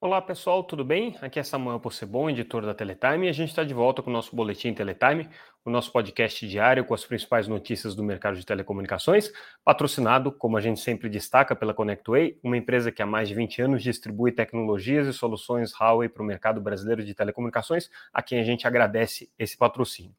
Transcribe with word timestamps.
Olá 0.00 0.22
pessoal, 0.22 0.62
tudo 0.62 0.84
bem? 0.84 1.16
Aqui 1.20 1.40
é 1.40 1.42
Samuel 1.42 1.80
Possebon, 1.80 2.30
editor 2.30 2.64
da 2.64 2.72
Teletime, 2.72 3.26
e 3.26 3.28
a 3.28 3.32
gente 3.32 3.48
está 3.48 3.64
de 3.64 3.74
volta 3.74 4.00
com 4.00 4.08
o 4.10 4.12
nosso 4.12 4.36
Boletim 4.36 4.72
Teletime, 4.72 5.28
o 5.64 5.70
nosso 5.70 5.90
podcast 5.90 6.46
diário 6.46 6.84
com 6.84 6.94
as 6.94 7.04
principais 7.04 7.48
notícias 7.48 7.96
do 7.96 8.04
mercado 8.04 8.36
de 8.36 8.46
telecomunicações, 8.46 9.32
patrocinado, 9.64 10.30
como 10.30 10.56
a 10.56 10.60
gente 10.60 10.78
sempre 10.78 11.08
destaca, 11.08 11.56
pela 11.56 11.74
ConnectWay, 11.74 12.38
uma 12.44 12.56
empresa 12.56 12.92
que 12.92 13.02
há 13.02 13.06
mais 13.06 13.28
de 13.28 13.34
20 13.34 13.60
anos 13.60 13.82
distribui 13.82 14.30
tecnologias 14.30 15.08
e 15.08 15.12
soluções 15.12 15.72
Huawei 15.72 16.08
para 16.08 16.22
o 16.22 16.26
mercado 16.26 16.60
brasileiro 16.60 17.04
de 17.04 17.12
telecomunicações, 17.12 17.90
a 18.14 18.22
quem 18.22 18.38
a 18.38 18.44
gente 18.44 18.68
agradece 18.68 19.28
esse 19.36 19.58
patrocínio. 19.58 20.14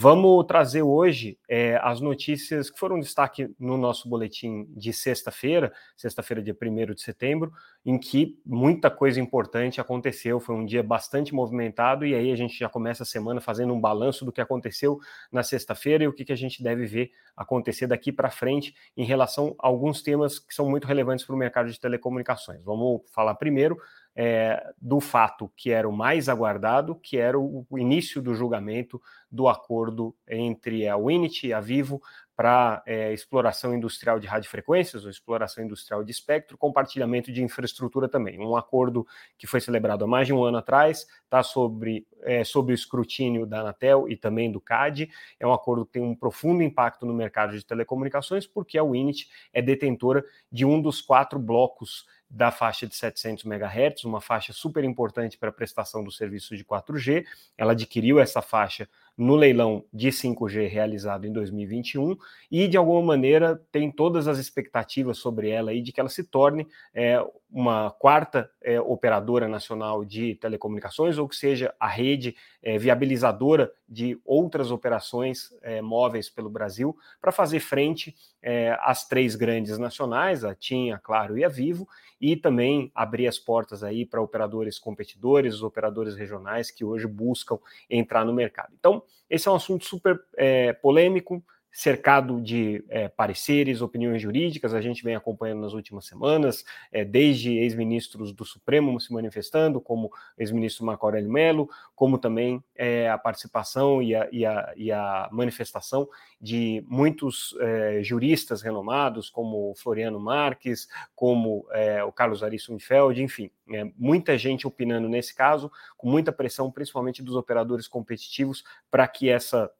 Vamos 0.00 0.46
trazer 0.46 0.82
hoje 0.82 1.36
é, 1.48 1.76
as 1.82 2.00
notícias 2.00 2.70
que 2.70 2.78
foram 2.78 3.00
destaque 3.00 3.52
no 3.58 3.76
nosso 3.76 4.08
boletim 4.08 4.64
de 4.76 4.92
sexta-feira, 4.92 5.72
sexta-feira, 5.96 6.40
dia 6.40 6.56
1 6.56 6.94
de 6.94 7.02
setembro, 7.02 7.52
em 7.84 7.98
que 7.98 8.40
muita 8.46 8.92
coisa 8.92 9.20
importante 9.20 9.80
aconteceu. 9.80 10.38
Foi 10.38 10.54
um 10.54 10.64
dia 10.64 10.84
bastante 10.84 11.34
movimentado, 11.34 12.06
e 12.06 12.14
aí 12.14 12.30
a 12.30 12.36
gente 12.36 12.56
já 12.56 12.68
começa 12.68 13.02
a 13.02 13.06
semana 13.06 13.40
fazendo 13.40 13.74
um 13.74 13.80
balanço 13.80 14.24
do 14.24 14.30
que 14.30 14.40
aconteceu 14.40 15.00
na 15.32 15.42
sexta-feira 15.42 16.04
e 16.04 16.06
o 16.06 16.12
que, 16.12 16.24
que 16.24 16.32
a 16.32 16.36
gente 16.36 16.62
deve 16.62 16.86
ver 16.86 17.10
acontecer 17.36 17.88
daqui 17.88 18.12
para 18.12 18.30
frente 18.30 18.76
em 18.96 19.04
relação 19.04 19.56
a 19.58 19.66
alguns 19.66 20.00
temas 20.00 20.38
que 20.38 20.54
são 20.54 20.70
muito 20.70 20.86
relevantes 20.86 21.24
para 21.24 21.34
o 21.34 21.38
mercado 21.38 21.72
de 21.72 21.80
telecomunicações. 21.80 22.62
Vamos 22.62 23.00
falar 23.12 23.34
primeiro 23.34 23.76
é, 24.20 24.72
do 24.82 24.98
fato 24.98 25.48
que 25.56 25.70
era 25.70 25.88
o 25.88 25.92
mais 25.92 26.28
aguardado, 26.28 26.96
que 26.96 27.16
era 27.16 27.38
o, 27.38 27.64
início 27.78 28.20
do 28.20 28.34
julgamento 28.34 29.00
do 29.30 29.46
acordo 29.46 30.12
entre 30.26 30.88
a 30.88 30.96
Winit 30.96 31.46
e 31.46 31.52
a 31.52 31.60
Vivo 31.60 32.02
para 32.34 32.82
é, 32.84 33.12
exploração 33.12 33.72
industrial 33.72 34.18
de 34.18 34.26
radiofrequências, 34.26 35.04
ou 35.04 35.10
exploração 35.10 35.62
industrial 35.62 36.02
de 36.02 36.10
espectro, 36.10 36.58
compartilhamento 36.58 37.32
de 37.32 37.44
infraestrutura 37.44 38.08
também. 38.08 38.40
Um 38.40 38.56
acordo 38.56 39.06
que 39.36 39.46
foi 39.46 39.60
celebrado 39.60 40.04
há 40.04 40.08
mais 40.08 40.26
de 40.26 40.32
um 40.32 40.42
ano 40.42 40.58
atrás, 40.58 41.06
está 41.24 41.44
sobre, 41.44 42.04
é, 42.22 42.42
sob 42.42 42.72
o 42.72 42.74
escrutínio 42.74 43.46
da 43.46 43.60
Anatel 43.60 44.08
e 44.08 44.16
também 44.16 44.50
do 44.50 44.60
CAD. 44.60 45.08
É 45.38 45.46
um 45.46 45.52
acordo 45.52 45.86
que 45.86 45.92
tem 45.92 46.02
um 46.02 46.14
profundo 46.14 46.60
impacto 46.62 47.06
no 47.06 47.14
mercado 47.14 47.56
de 47.56 47.64
telecomunicações, 47.64 48.48
porque 48.48 48.78
a 48.78 48.84
Winit 48.84 49.28
é 49.52 49.62
detentora 49.62 50.24
de 50.50 50.64
um 50.64 50.80
dos 50.80 51.00
quatro 51.00 51.38
blocos 51.38 52.04
da 52.30 52.50
faixa 52.50 52.86
de 52.86 52.94
700 52.94 53.44
MHz, 53.44 54.04
uma 54.04 54.20
faixa 54.20 54.52
super 54.52 54.84
importante 54.84 55.38
para 55.38 55.48
a 55.48 55.52
prestação 55.52 56.04
do 56.04 56.12
serviço 56.12 56.56
de 56.56 56.64
4G. 56.64 57.24
Ela 57.56 57.72
adquiriu 57.72 58.20
essa 58.20 58.42
faixa 58.42 58.88
no 59.18 59.34
leilão 59.34 59.84
de 59.92 60.08
5G 60.10 60.68
realizado 60.68 61.26
em 61.26 61.32
2021 61.32 62.16
e, 62.48 62.68
de 62.68 62.76
alguma 62.76 63.02
maneira, 63.02 63.60
tem 63.72 63.90
todas 63.90 64.28
as 64.28 64.38
expectativas 64.38 65.18
sobre 65.18 65.50
ela 65.50 65.72
aí 65.72 65.82
de 65.82 65.90
que 65.90 65.98
ela 65.98 66.08
se 66.08 66.22
torne 66.22 66.68
é, 66.94 67.20
uma 67.50 67.90
quarta 67.90 68.48
é, 68.62 68.80
operadora 68.80 69.48
nacional 69.48 70.04
de 70.04 70.36
telecomunicações 70.36 71.18
ou 71.18 71.28
que 71.28 71.34
seja 71.34 71.74
a 71.80 71.88
rede 71.88 72.36
é, 72.62 72.78
viabilizadora 72.78 73.72
de 73.88 74.20
outras 74.24 74.70
operações 74.70 75.48
é, 75.62 75.82
móveis 75.82 76.28
pelo 76.30 76.48
Brasil 76.48 76.96
para 77.20 77.32
fazer 77.32 77.58
frente 77.58 78.14
é, 78.40 78.78
às 78.82 79.08
três 79.08 79.34
grandes 79.34 79.78
nacionais, 79.78 80.44
a 80.44 80.54
TIM, 80.54 80.92
a 80.92 80.98
Claro 80.98 81.36
e 81.36 81.44
a 81.44 81.48
Vivo, 81.48 81.88
e 82.20 82.36
também 82.36 82.90
abrir 82.94 83.26
as 83.26 83.38
portas 83.38 83.82
aí 83.82 84.04
para 84.04 84.20
operadores 84.20 84.78
competidores, 84.78 85.62
operadores 85.62 86.16
regionais 86.16 86.70
que 86.70 86.84
hoje 86.84 87.06
buscam 87.06 87.58
entrar 87.88 88.24
no 88.24 88.32
mercado. 88.32 88.74
Então, 88.78 89.02
esse 89.28 89.48
é 89.48 89.50
um 89.50 89.56
assunto 89.56 89.84
super 89.84 90.18
é, 90.36 90.72
polêmico, 90.72 91.42
cercado 91.70 92.40
de 92.40 92.84
é, 92.88 93.08
pareceres, 93.08 93.80
opiniões 93.80 94.20
jurídicas, 94.20 94.74
a 94.74 94.80
gente 94.80 95.04
vem 95.04 95.14
acompanhando 95.14 95.60
nas 95.60 95.74
últimas 95.74 96.06
semanas, 96.06 96.64
é, 96.90 97.04
desde 97.04 97.56
ex-ministros 97.56 98.32
do 98.32 98.44
Supremo 98.44 99.00
se 99.00 99.12
manifestando, 99.12 99.80
como 99.80 100.10
ex-ministro 100.36 100.84
Marco 100.84 101.06
Aurélio 101.06 101.30
Mello, 101.30 101.68
como 101.94 102.18
também 102.18 102.62
é, 102.74 103.08
a 103.08 103.18
participação 103.18 104.02
e 104.02 104.14
a, 104.14 104.28
e, 104.32 104.44
a, 104.44 104.72
e 104.76 104.90
a, 104.90 105.28
manifestação 105.30 106.08
de 106.40 106.84
muitos 106.88 107.54
é, 107.60 108.02
juristas 108.02 108.62
renomados, 108.62 109.30
como 109.30 109.74
Floriano 109.76 110.18
Marques, 110.18 110.88
como 111.14 111.66
é, 111.70 112.02
o 112.02 112.10
Carlos 112.10 112.42
Ari 112.42 112.58
Sunfeld, 112.58 113.22
enfim, 113.22 113.50
é, 113.70 113.90
muita 113.96 114.36
gente 114.38 114.66
opinando 114.66 115.08
nesse 115.08 115.34
caso, 115.34 115.70
com 115.96 116.08
muita 116.08 116.32
pressão, 116.32 116.70
principalmente 116.70 117.22
dos 117.22 117.36
operadores 117.36 117.88
competitivos, 117.88 118.64
para 118.90 119.06
que 119.06 119.28
essa 119.28 119.70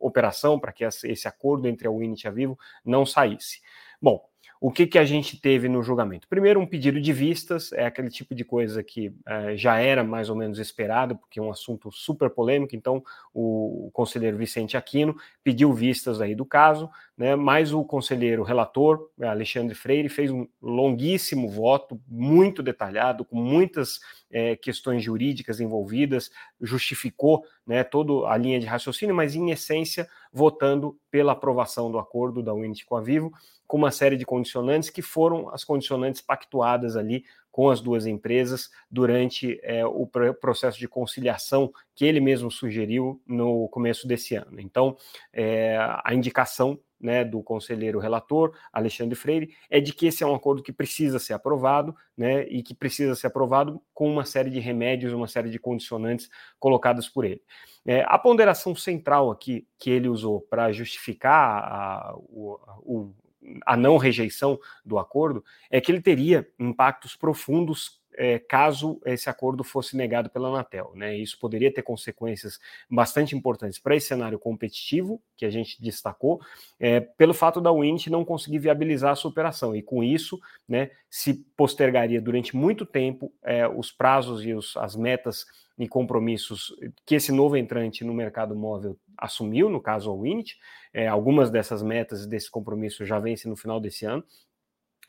operação, 0.00 0.58
para 0.58 0.72
que 0.72 0.84
essa, 0.84 1.06
esse 1.06 1.28
acordo 1.28 1.68
entre 1.68 1.86
a 1.86 1.90
Winit 1.90 2.24
e 2.24 2.28
a 2.28 2.30
Vivo 2.30 2.58
não 2.84 3.04
saísse. 3.04 3.60
Bom, 4.00 4.28
o 4.62 4.70
que, 4.70 4.86
que 4.86 4.96
a 4.96 5.04
gente 5.04 5.40
teve 5.40 5.68
no 5.68 5.82
julgamento? 5.82 6.28
Primeiro, 6.28 6.60
um 6.60 6.66
pedido 6.66 7.00
de 7.00 7.12
vistas, 7.12 7.72
é 7.72 7.84
aquele 7.84 8.08
tipo 8.08 8.32
de 8.32 8.44
coisa 8.44 8.80
que 8.80 9.12
é, 9.26 9.56
já 9.56 9.78
era 9.78 10.04
mais 10.04 10.30
ou 10.30 10.36
menos 10.36 10.60
esperado, 10.60 11.16
porque 11.16 11.40
é 11.40 11.42
um 11.42 11.50
assunto 11.50 11.90
super 11.90 12.30
polêmico, 12.30 12.76
então 12.76 13.02
o, 13.34 13.90
conselheiro 13.92 14.36
Vicente 14.36 14.76
Aquino 14.76 15.16
pediu 15.42 15.72
vistas 15.72 16.20
aí 16.20 16.36
do 16.36 16.44
caso, 16.44 16.88
né, 17.18 17.34
mas 17.34 17.74
o 17.74 17.84
conselheiro 17.84 18.44
relator, 18.44 19.10
Alexandre 19.20 19.74
Freire, 19.74 20.08
fez 20.08 20.30
um 20.30 20.46
longuíssimo 20.62 21.48
voto, 21.48 22.00
muito 22.06 22.62
detalhado, 22.62 23.24
com 23.24 23.42
muitas 23.42 23.98
é, 24.30 24.54
questões 24.54 25.02
jurídicas 25.02 25.58
envolvidas, 25.58 26.30
justificou 26.60 27.44
né, 27.66 27.82
toda 27.82 28.28
a 28.28 28.36
linha 28.36 28.60
de 28.60 28.66
raciocínio, 28.66 29.12
mas 29.12 29.34
em 29.34 29.50
essência 29.50 30.08
votando 30.32 30.96
pela 31.10 31.32
aprovação 31.32 31.90
do 31.90 31.98
acordo 31.98 32.42
da 32.44 32.54
Unity 32.54 32.86
com 32.86 32.96
a 32.96 33.00
Vivo, 33.00 33.32
com 33.72 33.78
uma 33.78 33.90
série 33.90 34.18
de 34.18 34.26
condicionantes 34.26 34.90
que 34.90 35.00
foram 35.00 35.48
as 35.48 35.64
condicionantes 35.64 36.20
pactuadas 36.20 36.94
ali 36.94 37.24
com 37.50 37.70
as 37.70 37.80
duas 37.80 38.04
empresas 38.04 38.68
durante 38.90 39.58
é, 39.62 39.82
o 39.86 40.06
processo 40.38 40.78
de 40.78 40.86
conciliação 40.86 41.72
que 41.94 42.04
ele 42.04 42.20
mesmo 42.20 42.50
sugeriu 42.50 43.22
no 43.26 43.66
começo 43.70 44.06
desse 44.06 44.34
ano. 44.34 44.60
Então, 44.60 44.94
é, 45.32 45.78
a 46.04 46.12
indicação 46.12 46.78
né, 47.00 47.24
do 47.24 47.42
conselheiro 47.42 47.98
relator, 47.98 48.54
Alexandre 48.70 49.14
Freire, 49.14 49.56
é 49.70 49.80
de 49.80 49.94
que 49.94 50.06
esse 50.06 50.22
é 50.22 50.26
um 50.26 50.34
acordo 50.34 50.62
que 50.62 50.70
precisa 50.70 51.18
ser 51.18 51.32
aprovado, 51.32 51.96
né, 52.14 52.42
e 52.48 52.62
que 52.62 52.74
precisa 52.74 53.14
ser 53.14 53.28
aprovado 53.28 53.80
com 53.94 54.06
uma 54.06 54.26
série 54.26 54.50
de 54.50 54.60
remédios, 54.60 55.14
uma 55.14 55.26
série 55.26 55.48
de 55.48 55.58
condicionantes 55.58 56.28
colocadas 56.60 57.08
por 57.08 57.24
ele. 57.24 57.40
É, 57.86 58.04
a 58.06 58.18
ponderação 58.18 58.76
central 58.76 59.30
aqui 59.30 59.66
que 59.78 59.90
ele 59.90 60.10
usou 60.10 60.42
para 60.42 60.70
justificar 60.72 61.64
a, 61.64 62.14
o, 62.18 63.14
a 63.66 63.76
não 63.76 63.96
rejeição 63.96 64.58
do 64.84 64.98
acordo 64.98 65.44
é 65.70 65.80
que 65.80 65.90
ele 65.90 66.00
teria 66.00 66.48
impactos 66.58 67.16
profundos 67.16 68.01
é, 68.14 68.38
caso 68.38 69.00
esse 69.04 69.28
acordo 69.28 69.64
fosse 69.64 69.96
negado 69.96 70.30
pela 70.30 70.48
Anatel. 70.48 70.92
Né? 70.94 71.16
Isso 71.16 71.38
poderia 71.38 71.72
ter 71.72 71.82
consequências 71.82 72.58
bastante 72.90 73.36
importantes 73.36 73.78
para 73.78 73.96
esse 73.96 74.08
cenário 74.08 74.38
competitivo 74.38 75.20
que 75.36 75.44
a 75.44 75.50
gente 75.50 75.80
destacou, 75.80 76.40
é, 76.78 77.00
pelo 77.00 77.34
fato 77.34 77.60
da 77.60 77.72
Winit 77.72 78.10
não 78.10 78.24
conseguir 78.24 78.58
viabilizar 78.58 79.12
a 79.12 79.16
sua 79.16 79.30
operação, 79.30 79.74
e 79.74 79.82
com 79.82 80.02
isso 80.02 80.40
né, 80.68 80.90
se 81.10 81.34
postergaria 81.56 82.20
durante 82.20 82.56
muito 82.56 82.86
tempo 82.86 83.32
é, 83.42 83.66
os 83.66 83.90
prazos 83.90 84.44
e 84.44 84.52
os, 84.52 84.76
as 84.76 84.94
metas 84.94 85.46
e 85.78 85.88
compromissos 85.88 86.74
que 87.04 87.14
esse 87.14 87.32
novo 87.32 87.56
entrante 87.56 88.04
no 88.04 88.14
mercado 88.14 88.54
móvel 88.54 88.96
assumiu, 89.16 89.68
no 89.68 89.80
caso 89.80 90.10
a 90.10 90.14
Winit. 90.14 90.58
É, 90.92 91.08
algumas 91.08 91.50
dessas 91.50 91.82
metas 91.82 92.24
e 92.24 92.28
desses 92.28 92.48
compromissos 92.48 93.08
já 93.08 93.18
vencem 93.18 93.50
no 93.50 93.56
final 93.56 93.80
desse 93.80 94.04
ano. 94.04 94.22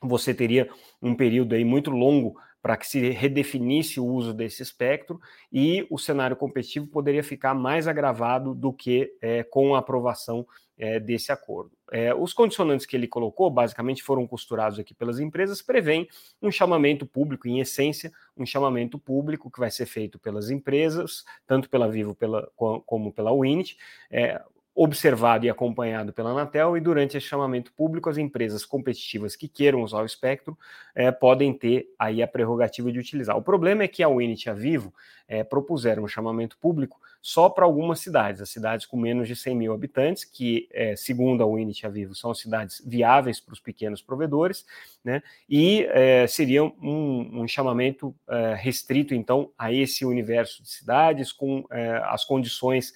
Você 0.02 0.34
teria 0.34 0.70
um 1.02 1.16
período 1.16 1.54
aí 1.54 1.64
muito 1.64 1.92
longo 1.92 2.36
para 2.64 2.78
que 2.78 2.88
se 2.88 3.10
redefinisse 3.10 4.00
o 4.00 4.06
uso 4.06 4.34
desse 4.34 4.64
espectro 4.64 5.20
e 5.52 5.86
o 5.90 5.98
cenário 6.00 6.38
competitivo 6.38 6.88
poderia 6.88 7.22
ficar 7.22 7.54
mais 7.54 7.90
agravado 7.90 8.56
do 8.56 8.72
que 8.72 9.14
é, 9.22 9.44
com 9.44 9.76
a 9.76 9.80
aprovação 9.80 10.48
é, 10.78 10.98
desse 10.98 11.30
acordo. 11.30 11.72
É, 11.92 12.16
os 12.16 12.34
condicionantes 12.34 12.86
que 12.86 12.96
ele 12.96 13.06
colocou, 13.06 13.50
basicamente 13.52 14.02
foram 14.02 14.26
costurados 14.26 14.80
aqui 14.80 14.94
pelas 14.94 15.20
empresas, 15.20 15.62
prevêem 15.62 16.08
um 16.42 16.50
chamamento 16.50 17.06
público, 17.06 17.50
em 17.50 17.60
essência, 17.60 18.14
um 18.36 18.46
chamamento 18.46 18.98
público 18.98 19.52
que 19.52 19.60
vai 19.60 19.70
ser 19.70 19.86
feito 19.86 20.18
pelas 20.18 20.50
empresas, 20.50 21.26
tanto 21.46 21.70
pela 21.70 21.90
Vivo 21.90 22.16
pela, 22.16 22.50
como 22.56 23.12
pela 23.12 23.38
Winit, 23.38 23.78
é, 24.10 24.42
observado 24.76 25.46
e 25.46 25.50
acompanhado 25.50 26.12
pela 26.12 26.32
Anatel, 26.32 26.76
e 26.76 26.82
durante 26.82 27.16
esse 27.16 27.28
chamamento 27.28 27.72
público, 27.74 28.10
as 28.10 28.18
empresas 28.18 28.66
competitivas 28.66 29.36
que 29.36 29.48
queiram 29.48 29.84
usar 29.84 30.02
o 30.02 30.06
espectro 30.06 30.58
é, 30.96 31.12
podem 31.12 31.54
ter 31.54 31.94
aí 31.98 32.24
a 32.24 32.28
prerrogativa 32.28 32.92
de 32.92 32.98
utilizar. 32.98 33.38
O 33.38 33.42
problema 33.42 33.84
é 33.84 33.88
que 33.88 34.02
a 34.02 34.10
Winit 34.10 34.46
e 34.46 34.50
a 34.50 34.54
Vivo 34.54 34.94
é, 35.28 35.44
propuseram 35.44 36.04
um 36.04 36.08
chamamento 36.08 36.58
público 36.58 37.00
só 37.26 37.48
para 37.50 37.64
algumas 37.64 38.02
cidades, 38.02 38.42
as 38.42 38.50
cidades 38.50 38.86
com 38.86 38.98
menos 38.98 39.30
de 39.30 39.36
100 39.36 39.56
mil 39.56 39.74
habitantes, 39.74 40.26
que, 40.26 40.68
é, 40.74 40.94
segundo 40.94 41.42
a 41.42 41.48
Winit 41.48 41.82
e 41.82 41.88
a 41.88 41.90
Vivo, 41.90 42.14
são 42.14 42.34
cidades 42.34 42.84
viáveis 42.86 43.40
para 43.40 43.54
os 43.54 43.62
pequenos 43.62 44.02
provedores, 44.02 44.66
né, 45.02 45.24
e 45.50 45.88
é, 45.92 46.28
seria 46.28 46.66
um, 46.66 47.42
um 47.42 47.48
chamamento 47.48 48.14
é, 48.28 48.56
restrito, 48.56 49.16
então, 49.16 49.50
a 49.58 49.72
esse 49.72 50.04
universo 50.04 50.62
de 50.62 50.70
cidades, 50.70 51.32
com 51.32 51.64
as 52.06 52.26
condições 52.26 52.94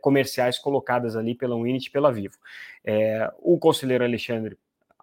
comerciais 0.00 0.58
colocadas 0.58 1.16
ali 1.16 1.34
pela 1.34 1.54
Winit 1.54 1.88
e 1.88 1.90
pela 1.90 2.10
Vivo. 2.10 2.36
o 3.38 3.58
conselheiro 3.58 4.04
Alexandre 4.04 4.56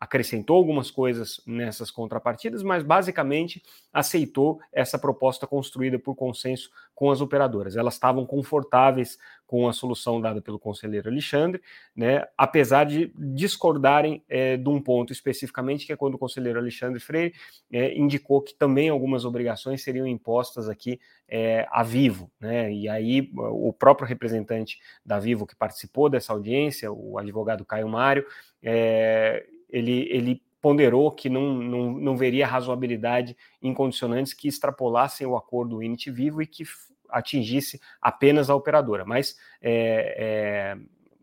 acrescentou 0.04 0.58
algumas 0.58 0.92
coisas 0.92 1.40
nessas 1.48 1.90
contrapartidas, 1.90 2.62
mas 2.62 2.84
basicamente 2.84 3.64
aceitou 3.92 4.60
essa 4.72 5.00
proposta 5.00 5.48
construída 5.48 5.98
por 5.98 6.14
consenso 6.14 6.70
com 6.94 7.10
as 7.10 7.22
operadoras. 7.22 7.78
Elas 7.78 7.94
estavam 7.94 8.26
confortáveis 8.26 9.18
com 9.48 9.68
a 9.68 9.72
solução 9.72 10.20
dada 10.20 10.42
pelo 10.42 10.60
conselheiro 10.60 11.10
Alexandre, 11.10 11.62
né, 11.96 12.26
apesar 12.38 12.86
de 12.86 13.14
discordarem 13.16 14.22
é, 14.28 14.58
de 14.58 14.68
um 14.68 14.82
ponto 14.82 15.14
especificamente, 15.14 15.86
que 15.86 15.94
é 15.94 15.96
quando 15.96 16.16
o 16.16 16.18
conselheiro 16.18 16.60
Alexandre 16.60 17.00
Freire 17.00 17.34
é, 17.72 17.98
indicou 17.98 18.42
que 18.42 18.54
também 18.54 18.90
algumas 18.90 19.24
obrigações 19.24 19.84
seriam 19.84 20.06
impostas 20.06 20.68
aqui 20.68 21.00
é, 21.30 21.66
a 21.72 21.82
Vivo. 21.82 22.30
Né, 22.42 22.74
e 22.74 22.90
aí 22.90 23.32
o 23.36 23.72
próprio 23.72 24.08
representante 24.08 24.80
da 25.06 25.18
Vivo 25.18 25.48
que 25.48 25.56
participou 25.56 26.10
dessa 26.10 26.34
audiência, 26.34 26.92
o 26.92 27.18
advogado 27.18 27.64
Caio 27.64 27.88
Mário, 27.88 28.26
é, 28.62 29.46
ele, 29.74 30.08
ele 30.12 30.42
ponderou 30.62 31.12
que 31.12 31.28
não, 31.28 31.56
não, 31.56 31.92
não 31.92 32.16
veria 32.16 32.48
razoabilidade 32.48 33.36
em 33.62 33.74
condicionantes 33.74 34.34
que 34.34 34.48
extrapolassem 34.48 35.28
o 35.28 35.36
acordo 35.36 35.84
Init 35.84 36.10
Vivo 36.10 36.42
e 36.42 36.48
que 36.48 36.64
atingisse 37.10 37.82
apenas 38.02 38.50
a 38.50 38.56
operadora, 38.56 39.04
mas 39.04 39.38
é, 39.62 40.16
é, 40.18 40.78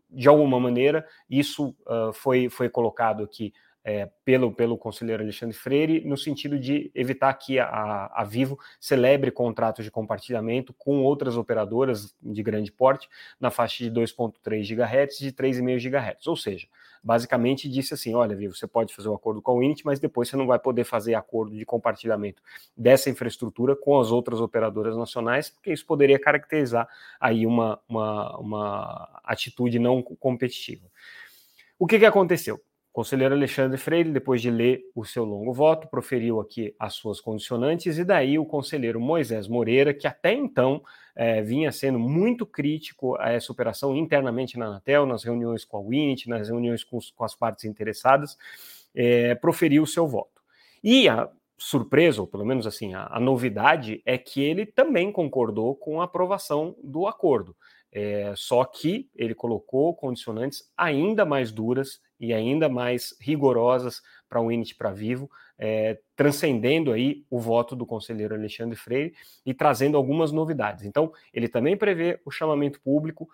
de 0.09 0.27
alguma 0.27 0.59
maneira 0.59 1.07
isso 1.29 1.75
uh, 1.87 2.13
foi, 2.13 2.49
foi 2.49 2.69
colocado 2.69 3.23
aqui 3.23 3.53
é, 3.83 4.09
pelo, 4.23 4.51
pelo 4.51 4.77
conselheiro 4.77 5.23
Alexandre 5.23 5.55
Freire, 5.55 6.05
no 6.05 6.15
sentido 6.15 6.59
de 6.59 6.91
evitar 6.93 7.33
que 7.33 7.59
a, 7.59 8.11
a 8.13 8.23
Vivo 8.23 8.59
celebre 8.79 9.31
contratos 9.31 9.83
de 9.83 9.91
compartilhamento 9.91 10.73
com 10.73 11.01
outras 11.01 11.35
operadoras 11.35 12.15
de 12.21 12.43
grande 12.43 12.71
porte 12.71 13.09
na 13.39 13.49
faixa 13.49 13.83
de 13.83 13.91
2,3 13.91 14.61
GHz 14.67 15.21
e 15.21 15.23
de 15.25 15.31
3,5 15.31 15.79
GHz. 15.79 16.27
Ou 16.27 16.35
seja, 16.35 16.67
basicamente 17.03 17.67
disse 17.67 17.93
assim: 17.93 18.13
olha, 18.13 18.35
Vivo, 18.35 18.55
você 18.55 18.67
pode 18.67 18.93
fazer 18.93 19.09
um 19.09 19.15
acordo 19.15 19.41
com 19.41 19.51
a 19.51 19.55
Unity, 19.55 19.83
mas 19.85 19.99
depois 19.99 20.29
você 20.29 20.37
não 20.37 20.45
vai 20.45 20.59
poder 20.59 20.83
fazer 20.83 21.15
acordo 21.15 21.55
de 21.55 21.65
compartilhamento 21.65 22.41
dessa 22.77 23.09
infraestrutura 23.09 23.75
com 23.75 23.99
as 23.99 24.11
outras 24.11 24.39
operadoras 24.39 24.95
nacionais, 24.95 25.49
porque 25.49 25.73
isso 25.73 25.85
poderia 25.85 26.19
caracterizar 26.19 26.87
aí 27.19 27.47
uma, 27.47 27.79
uma, 27.89 28.37
uma 28.37 29.21
atitude 29.23 29.79
não 29.79 30.03
competitiva. 30.03 30.87
O 31.79 31.87
que, 31.87 31.97
que 31.97 32.05
aconteceu? 32.05 32.61
O 32.91 32.93
conselheiro 32.93 33.33
Alexandre 33.33 33.77
Freire, 33.77 34.11
depois 34.11 34.41
de 34.41 34.51
ler 34.51 34.81
o 34.93 35.05
seu 35.05 35.23
longo 35.23 35.53
voto, 35.53 35.87
proferiu 35.87 36.41
aqui 36.41 36.75
as 36.77 36.93
suas 36.93 37.21
condicionantes, 37.21 37.97
e 37.97 38.03
daí 38.03 38.37
o 38.37 38.45
conselheiro 38.45 38.99
Moisés 38.99 39.47
Moreira, 39.47 39.93
que 39.93 40.05
até 40.05 40.33
então 40.33 40.83
é, 41.15 41.41
vinha 41.41 41.71
sendo 41.71 41.97
muito 41.97 42.45
crítico 42.45 43.15
a 43.17 43.31
essa 43.31 43.49
operação 43.49 43.95
internamente 43.95 44.59
na 44.59 44.65
Anatel, 44.65 45.05
nas 45.05 45.23
reuniões 45.23 45.63
com 45.63 45.77
a 45.77 45.81
Winit, 45.81 46.27
nas 46.27 46.49
reuniões 46.49 46.83
com, 46.83 46.99
com 47.15 47.23
as 47.23 47.33
partes 47.33 47.63
interessadas, 47.63 48.37
é, 48.93 49.35
proferiu 49.35 49.83
o 49.83 49.87
seu 49.87 50.05
voto. 50.05 50.41
E 50.83 51.07
a 51.07 51.29
surpresa, 51.57 52.19
ou 52.19 52.27
pelo 52.27 52.45
menos 52.45 52.67
assim, 52.67 52.93
a, 52.93 53.07
a 53.09 53.21
novidade 53.21 54.01
é 54.05 54.17
que 54.17 54.41
ele 54.41 54.65
também 54.65 55.13
concordou 55.13 55.75
com 55.75 56.01
a 56.01 56.03
aprovação 56.03 56.75
do 56.83 57.07
acordo. 57.07 57.55
É, 57.91 58.33
só 58.37 58.63
que 58.63 59.09
ele 59.15 59.35
colocou 59.35 59.93
condicionantes 59.93 60.71
ainda 60.77 61.25
mais 61.25 61.51
duras 61.51 61.99
e 62.19 62.33
ainda 62.33 62.69
mais 62.69 63.15
rigorosas 63.19 64.01
para 64.29 64.39
o 64.39 64.51
Init 64.51 64.75
para 64.75 64.91
Vivo, 64.91 65.29
é, 65.57 65.99
transcendendo 66.15 66.91
aí 66.91 67.25
o 67.29 67.39
voto 67.39 67.75
do 67.75 67.85
conselheiro 67.85 68.33
Alexandre 68.33 68.77
Freire 68.77 69.13
e 69.45 69.53
trazendo 69.53 69.97
algumas 69.97 70.31
novidades. 70.31 70.85
Então, 70.85 71.11
ele 71.33 71.47
também 71.47 71.75
prevê 71.75 72.21
o 72.23 72.31
chamamento 72.31 72.79
público 72.79 73.27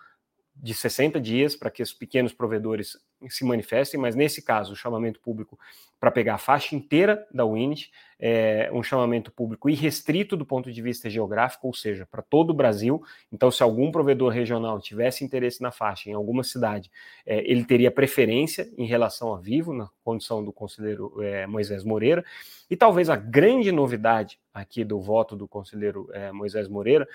de 0.60 0.74
60 0.74 1.20
dias 1.20 1.54
para 1.54 1.70
que 1.70 1.82
os 1.82 1.92
pequenos 1.92 2.32
provedores 2.32 2.96
se 3.28 3.44
manifestem, 3.44 3.98
mas 3.98 4.14
nesse 4.14 4.42
caso, 4.42 4.72
o 4.72 4.76
chamamento 4.76 5.20
público 5.20 5.58
para 6.00 6.10
pegar 6.10 6.34
a 6.34 6.38
faixa 6.38 6.76
inteira 6.76 7.26
da 7.32 7.44
Winit, 7.44 7.90
é 8.20 8.70
um 8.72 8.82
chamamento 8.82 9.30
público 9.32 9.68
irrestrito 9.68 10.36
do 10.36 10.44
ponto 10.46 10.70
de 10.72 10.82
vista 10.82 11.10
geográfico, 11.10 11.66
ou 11.66 11.74
seja, 11.74 12.06
para 12.06 12.22
todo 12.22 12.50
o 12.50 12.54
Brasil. 12.54 13.02
Então, 13.32 13.50
se 13.50 13.62
algum 13.62 13.90
provedor 13.90 14.32
regional 14.32 14.80
tivesse 14.80 15.24
interesse 15.24 15.60
na 15.60 15.70
faixa 15.70 16.10
em 16.10 16.12
alguma 16.12 16.42
cidade, 16.44 16.90
é, 17.26 17.38
ele 17.50 17.64
teria 17.64 17.90
preferência 17.90 18.68
em 18.76 18.86
relação 18.86 19.34
a 19.34 19.38
Vivo, 19.38 19.72
na 19.72 19.88
condição 20.04 20.44
do 20.44 20.52
conselheiro 20.52 21.20
é, 21.20 21.46
Moisés 21.46 21.84
Moreira. 21.84 22.24
E 22.70 22.76
talvez 22.76 23.08
a 23.08 23.16
grande 23.16 23.72
novidade 23.72 24.38
aqui 24.52 24.84
do 24.84 25.00
voto 25.00 25.36
do 25.36 25.48
conselheiro 25.48 26.08
é, 26.12 26.30
Moisés 26.32 26.68
Moreira 26.68 27.08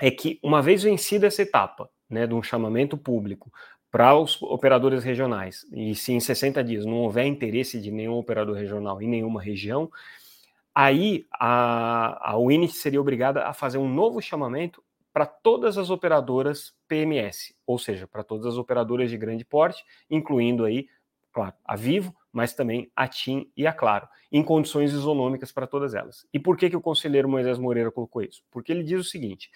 é 0.00 0.10
que, 0.10 0.38
uma 0.42 0.62
vez 0.62 0.82
vencida 0.82 1.26
essa 1.26 1.42
etapa, 1.42 1.90
né, 2.10 2.26
de 2.26 2.34
um 2.34 2.42
chamamento 2.42 2.98
público 2.98 3.52
para 3.90 4.14
os 4.16 4.40
operadores 4.42 5.02
regionais, 5.02 5.66
e 5.72 5.94
se 5.94 6.12
em 6.12 6.20
60 6.20 6.62
dias 6.62 6.84
não 6.84 6.98
houver 6.98 7.26
interesse 7.26 7.80
de 7.80 7.90
nenhum 7.90 8.14
operador 8.14 8.56
regional 8.56 9.02
em 9.02 9.08
nenhuma 9.08 9.42
região, 9.42 9.90
aí 10.74 11.26
a, 11.32 12.32
a 12.32 12.38
Winit 12.38 12.72
seria 12.74 13.00
obrigada 13.00 13.46
a 13.46 13.52
fazer 13.52 13.78
um 13.78 13.92
novo 13.92 14.20
chamamento 14.20 14.82
para 15.12 15.26
todas 15.26 15.76
as 15.76 15.90
operadoras 15.90 16.72
PMS, 16.86 17.54
ou 17.66 17.78
seja, 17.78 18.06
para 18.06 18.22
todas 18.22 18.46
as 18.46 18.56
operadoras 18.56 19.10
de 19.10 19.16
grande 19.16 19.44
porte, 19.44 19.84
incluindo 20.08 20.64
aí, 20.64 20.88
claro, 21.32 21.54
a 21.64 21.74
Vivo, 21.74 22.14
mas 22.32 22.54
também 22.54 22.90
a 22.94 23.08
TIM 23.08 23.50
e 23.56 23.66
a 23.66 23.72
Claro, 23.72 24.08
em 24.30 24.42
condições 24.42 24.92
isonômicas 24.92 25.50
para 25.50 25.66
todas 25.66 25.94
elas. 25.94 26.26
E 26.32 26.38
por 26.38 26.56
que, 26.56 26.70
que 26.70 26.76
o 26.76 26.80
conselheiro 26.80 27.28
Moisés 27.28 27.58
Moreira 27.58 27.90
colocou 27.90 28.22
isso? 28.22 28.44
Porque 28.52 28.70
ele 28.70 28.84
diz 28.84 29.00
o 29.00 29.04
seguinte: 29.04 29.50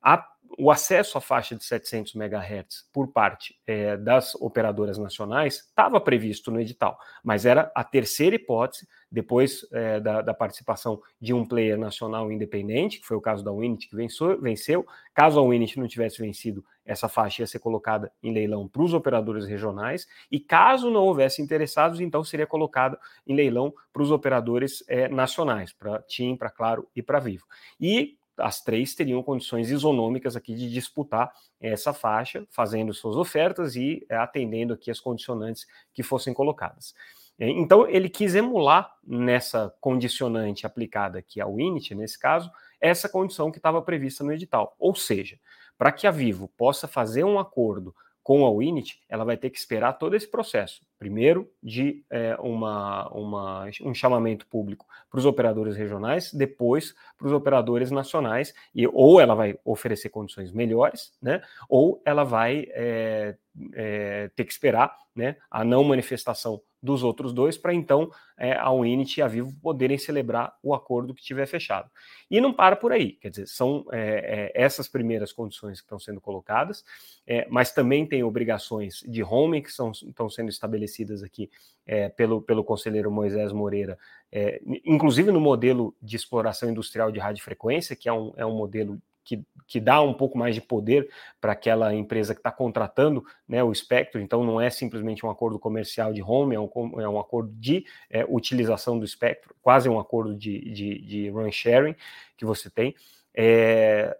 a, 0.00 0.26
o 0.58 0.70
acesso 0.70 1.18
à 1.18 1.20
faixa 1.20 1.54
de 1.54 1.64
700 1.64 2.14
MHz 2.14 2.88
por 2.92 3.08
parte 3.08 3.58
é, 3.66 3.96
das 3.96 4.34
operadoras 4.36 4.98
nacionais 4.98 5.56
estava 5.56 6.00
previsto 6.00 6.50
no 6.50 6.60
edital, 6.60 6.98
mas 7.22 7.44
era 7.44 7.70
a 7.74 7.84
terceira 7.84 8.36
hipótese, 8.36 8.88
depois 9.10 9.66
é, 9.72 10.00
da, 10.00 10.22
da, 10.22 10.34
participação 10.34 11.00
de 11.20 11.32
um 11.32 11.46
player 11.46 11.78
nacional 11.78 12.30
independente, 12.30 13.00
que 13.00 13.06
foi 13.06 13.16
o 13.16 13.20
caso 13.20 13.44
da 13.44 13.52
Winit, 13.52 13.88
que 13.88 13.96
venceu. 13.96 14.86
Caso 15.14 15.38
a 15.38 15.48
Winit 15.48 15.78
não 15.78 15.86
tivesse 15.86 16.20
vencido, 16.20 16.64
essa 16.84 17.08
faixa 17.08 17.42
ia 17.42 17.46
ser 17.46 17.58
colocada 17.58 18.10
em 18.22 18.32
leilão 18.32 18.68
para 18.68 18.82
os 18.82 18.92
operadores 18.92 19.46
regionais, 19.46 20.06
e 20.30 20.40
caso 20.40 20.90
não 20.90 21.04
houvesse 21.04 21.40
interessados, 21.40 22.00
então 22.00 22.24
seria 22.24 22.46
colocada 22.46 22.98
em 23.26 23.34
leilão 23.34 23.72
para 23.92 24.02
os 24.02 24.10
operadores 24.10 24.84
é, 24.88 25.08
nacionais, 25.08 25.72
para 25.72 26.02
TIM, 26.02 26.36
para 26.36 26.50
Claro 26.50 26.88
e 26.94 27.02
para 27.02 27.20
Vivo. 27.20 27.46
E 27.80 28.16
as 28.38 28.62
três 28.62 28.94
teriam 28.94 29.22
condições 29.22 29.70
isonômicas 29.70 30.36
aqui 30.36 30.54
de 30.54 30.70
disputar 30.70 31.32
essa 31.60 31.92
faixa, 31.92 32.46
fazendo 32.50 32.92
suas 32.92 33.16
ofertas 33.16 33.76
e 33.76 34.04
eh, 34.08 34.16
atendendo 34.16 34.74
aqui 34.74 34.90
as 34.90 35.00
condicionantes 35.00 35.66
que 35.92 36.02
fossem 36.02 36.34
colocadas. 36.34 36.94
Eh, 37.38 37.50
então, 37.50 37.88
ele 37.88 38.08
quis 38.08 38.34
emular 38.34 38.94
nessa 39.06 39.74
condicionante 39.80 40.66
aplicada 40.66 41.18
aqui 41.18 41.40
ao 41.40 41.58
Init, 41.58 41.94
nesse 41.94 42.18
caso, 42.18 42.50
essa 42.80 43.08
condição 43.08 43.50
que 43.50 43.58
estava 43.58 43.80
prevista 43.82 44.22
no 44.22 44.32
edital. 44.32 44.74
Ou 44.78 44.94
seja, 44.94 45.38
para 45.78 45.92
que 45.92 46.06
a 46.06 46.10
Vivo 46.10 46.48
possa 46.56 46.86
fazer 46.86 47.24
um 47.24 47.38
acordo 47.38 47.94
com 48.26 48.44
a 48.44 48.50
Winit, 48.50 49.00
ela 49.08 49.22
vai 49.22 49.36
ter 49.36 49.50
que 49.50 49.56
esperar 49.56 49.92
todo 49.92 50.16
esse 50.16 50.28
processo. 50.28 50.82
Primeiro, 50.98 51.48
de 51.62 52.04
é, 52.10 52.34
uma, 52.40 53.08
uma, 53.10 53.68
um 53.84 53.94
chamamento 53.94 54.48
público 54.48 54.84
para 55.08 55.20
os 55.20 55.24
operadores 55.24 55.76
regionais, 55.76 56.34
depois 56.34 56.92
para 57.16 57.28
os 57.28 57.32
operadores 57.32 57.92
nacionais, 57.92 58.52
e 58.74 58.84
ou 58.84 59.20
ela 59.20 59.36
vai 59.36 59.56
oferecer 59.64 60.08
condições 60.08 60.50
melhores, 60.50 61.12
né, 61.22 61.40
ou 61.68 62.02
ela 62.04 62.24
vai 62.24 62.66
é, 62.70 63.36
é, 63.74 64.28
ter 64.34 64.44
que 64.44 64.50
esperar 64.50 64.96
né, 65.14 65.36
a 65.48 65.64
não 65.64 65.84
manifestação 65.84 66.60
dos 66.86 67.02
outros 67.02 67.32
dois, 67.32 67.58
para 67.58 67.74
então 67.74 68.10
é, 68.38 68.56
a 68.56 68.70
Unity 68.70 69.20
e 69.20 69.22
a 69.22 69.28
Vivo 69.28 69.52
poderem 69.60 69.98
celebrar 69.98 70.56
o 70.62 70.72
acordo 70.72 71.12
que 71.12 71.22
tiver 71.22 71.44
fechado. 71.46 71.90
E 72.30 72.40
não 72.40 72.52
para 72.52 72.76
por 72.76 72.92
aí, 72.92 73.12
quer 73.12 73.30
dizer, 73.30 73.46
são 73.46 73.84
é, 73.92 74.52
é, 74.54 74.62
essas 74.62 74.88
primeiras 74.88 75.32
condições 75.32 75.80
que 75.80 75.84
estão 75.84 75.98
sendo 75.98 76.20
colocadas, 76.20 76.84
é, 77.26 77.46
mas 77.50 77.72
também 77.72 78.06
tem 78.06 78.22
obrigações 78.22 79.02
de 79.06 79.22
home 79.22 79.60
que 79.60 79.72
são, 79.72 79.90
estão 79.90 80.30
sendo 80.30 80.48
estabelecidas 80.48 81.22
aqui 81.22 81.50
é, 81.84 82.08
pelo, 82.08 82.40
pelo 82.40 82.64
conselheiro 82.64 83.10
Moisés 83.10 83.52
Moreira, 83.52 83.98
é, 84.30 84.62
inclusive 84.84 85.32
no 85.32 85.40
modelo 85.40 85.94
de 86.00 86.16
exploração 86.16 86.70
industrial 86.70 87.10
de 87.10 87.18
radiofrequência, 87.18 87.96
que 87.96 88.08
é 88.08 88.12
um, 88.12 88.32
é 88.36 88.46
um 88.46 88.56
modelo 88.56 89.00
que, 89.26 89.44
que 89.66 89.80
dá 89.80 90.00
um 90.00 90.14
pouco 90.14 90.38
mais 90.38 90.54
de 90.54 90.60
poder 90.60 91.10
para 91.40 91.52
aquela 91.52 91.92
empresa 91.92 92.32
que 92.32 92.38
está 92.38 92.52
contratando 92.52 93.24
né, 93.46 93.62
o 93.62 93.72
espectro, 93.72 94.20
então 94.20 94.44
não 94.44 94.60
é 94.60 94.70
simplesmente 94.70 95.26
um 95.26 95.30
acordo 95.30 95.58
comercial 95.58 96.12
de 96.12 96.22
home, 96.22 96.54
é 96.54 96.60
um, 96.60 96.70
é 97.00 97.08
um 97.08 97.18
acordo 97.18 97.52
de 97.52 97.84
é, 98.08 98.24
utilização 98.28 98.98
do 98.98 99.04
espectro, 99.04 99.54
quase 99.60 99.88
um 99.88 99.98
acordo 99.98 100.34
de, 100.34 100.60
de, 100.70 100.98
de 101.00 101.28
run 101.28 101.50
sharing 101.50 101.96
que 102.36 102.44
você 102.44 102.70
tem. 102.70 102.94
É, 103.34 104.16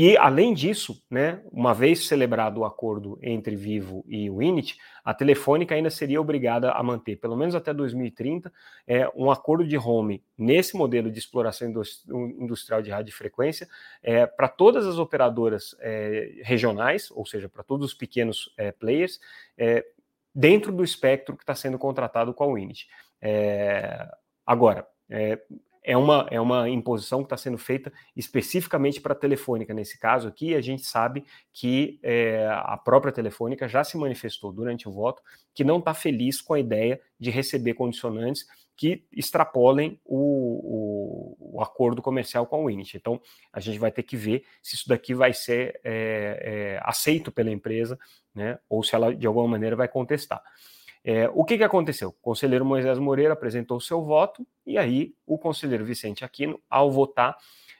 e, 0.00 0.16
além 0.16 0.54
disso, 0.54 1.02
né, 1.10 1.42
uma 1.50 1.74
vez 1.74 2.06
celebrado 2.06 2.60
o 2.60 2.64
acordo 2.64 3.18
entre 3.20 3.56
Vivo 3.56 4.04
e 4.06 4.30
o 4.30 4.40
Init, 4.40 4.78
a 5.04 5.12
Telefônica 5.12 5.74
ainda 5.74 5.90
seria 5.90 6.20
obrigada 6.20 6.70
a 6.70 6.80
manter, 6.84 7.16
pelo 7.16 7.36
menos 7.36 7.56
até 7.56 7.74
2030, 7.74 8.52
é, 8.86 9.10
um 9.16 9.28
acordo 9.28 9.66
de 9.66 9.76
home 9.76 10.22
nesse 10.38 10.76
modelo 10.76 11.10
de 11.10 11.18
exploração 11.18 11.68
industrial 12.08 12.80
de 12.80 12.90
radiofrequência 12.90 13.68
é, 14.00 14.24
para 14.24 14.46
todas 14.46 14.86
as 14.86 14.98
operadoras 14.98 15.74
é, 15.80 16.42
regionais, 16.44 17.10
ou 17.10 17.26
seja, 17.26 17.48
para 17.48 17.64
todos 17.64 17.84
os 17.88 17.92
pequenos 17.92 18.54
é, 18.56 18.70
players, 18.70 19.18
é, 19.56 19.84
dentro 20.32 20.70
do 20.70 20.84
espectro 20.84 21.36
que 21.36 21.42
está 21.42 21.56
sendo 21.56 21.76
contratado 21.76 22.32
com 22.32 22.44
a 22.44 22.54
Winit. 22.54 22.86
É, 23.20 24.08
agora, 24.46 24.86
é, 25.10 25.40
é 25.88 25.96
uma, 25.96 26.28
é 26.30 26.38
uma 26.38 26.68
imposição 26.68 27.20
que 27.20 27.24
está 27.24 27.36
sendo 27.38 27.56
feita 27.56 27.90
especificamente 28.14 29.00
para 29.00 29.14
a 29.14 29.16
Telefônica. 29.16 29.72
Nesse 29.72 29.98
caso 29.98 30.28
aqui, 30.28 30.54
a 30.54 30.60
gente 30.60 30.84
sabe 30.84 31.24
que 31.50 31.98
é, 32.02 32.46
a 32.46 32.76
própria 32.76 33.10
Telefônica 33.10 33.66
já 33.66 33.82
se 33.82 33.96
manifestou 33.96 34.52
durante 34.52 34.86
o 34.86 34.92
voto 34.92 35.22
que 35.54 35.64
não 35.64 35.78
está 35.78 35.94
feliz 35.94 36.42
com 36.42 36.52
a 36.52 36.60
ideia 36.60 37.00
de 37.18 37.30
receber 37.30 37.72
condicionantes 37.72 38.44
que 38.76 39.06
extrapolem 39.10 39.98
o, 40.04 41.36
o, 41.40 41.56
o, 41.56 41.62
acordo 41.62 42.02
comercial 42.02 42.46
com 42.46 42.56
a 42.56 42.66
Winit. 42.66 42.98
Então, 42.98 43.18
a 43.50 43.58
gente 43.58 43.78
vai 43.78 43.90
ter 43.90 44.02
que 44.02 44.14
ver 44.14 44.44
se 44.62 44.76
isso 44.76 44.88
daqui 44.90 45.14
vai 45.14 45.32
ser 45.32 45.80
é, 45.82 46.76
é, 46.76 46.80
aceito 46.82 47.32
pela 47.32 47.50
empresa, 47.50 47.98
né, 48.34 48.58
ou 48.68 48.84
se 48.84 48.94
ela 48.94 49.16
de 49.16 49.26
alguma 49.26 49.48
maneira 49.48 49.74
vai 49.74 49.88
contestar. 49.88 50.42
É, 51.10 51.26
o 51.32 51.42
que, 51.42 51.56
que 51.56 51.64
aconteceu? 51.64 52.10
O 52.10 52.20
conselheiro 52.20 52.66
Moisés 52.66 52.98
Moreira 52.98 53.32
apresentou 53.32 53.80
seu 53.80 54.04
voto 54.04 54.46
e 54.66 54.76
aí 54.76 55.14
o 55.26 55.38
conselheiro 55.38 55.82
Vicente 55.82 56.22
Aquino, 56.22 56.60
ao 56.68 56.92
votar, 56.92 57.34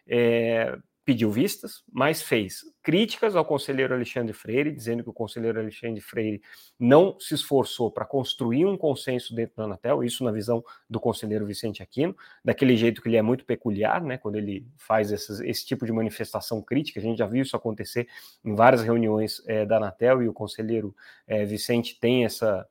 é, 0.07 0.79
pediu 1.05 1.31
vistas, 1.31 1.85
mas 1.93 2.23
fez 2.23 2.65
críticas 2.83 3.37
ao 3.37 3.45
conselheiro 3.45 3.93
Alexandre 3.93 4.33
Freire, 4.33 4.73
dizendo 4.73 5.03
que 5.03 5.11
o 5.11 5.13
conselheiro 5.13 5.61
Alexandre 5.61 6.01
Freire 6.01 6.41
não 6.81 7.21
se 7.21 7.35
esforçou 7.35 7.91
para 7.91 8.07
construir 8.07 8.65
um 8.65 8.79
consenso 8.79 9.35
dentro 9.35 9.57
da 9.57 9.65
Anatel, 9.65 10.03
isso 10.03 10.25
na 10.25 10.33
visão 10.33 10.65
do 10.89 10.99
conselheiro 10.99 11.45
Vicente 11.45 11.83
Aquino, 11.83 12.17
daquele 12.43 12.79
jeito 12.79 13.03
que 13.03 13.11
ele 13.11 13.19
é 13.19 13.23
muito 13.23 13.45
peculiar, 13.45 14.03
né, 14.03 14.17
quando 14.17 14.37
ele 14.37 14.67
faz 14.79 15.13
esses, 15.13 15.39
esse 15.41 15.67
tipo 15.67 15.85
de 15.85 15.93
manifestação 15.93 16.63
crítica, 16.63 16.99
a 16.99 17.03
gente 17.03 17.19
já 17.19 17.27
viu 17.27 17.43
isso 17.43 17.55
acontecer 17.55 18.09
em 18.43 18.55
várias 18.55 18.83
reuniões 18.83 19.43
é, 19.47 19.67
da 19.67 19.77
Anatel 19.77 20.23
e 20.23 20.29
o 20.29 20.33
conselheiro 20.33 20.97
é, 21.27 21.45
Vicente 21.45 22.01
tem 22.01 22.25
essa 22.25 22.67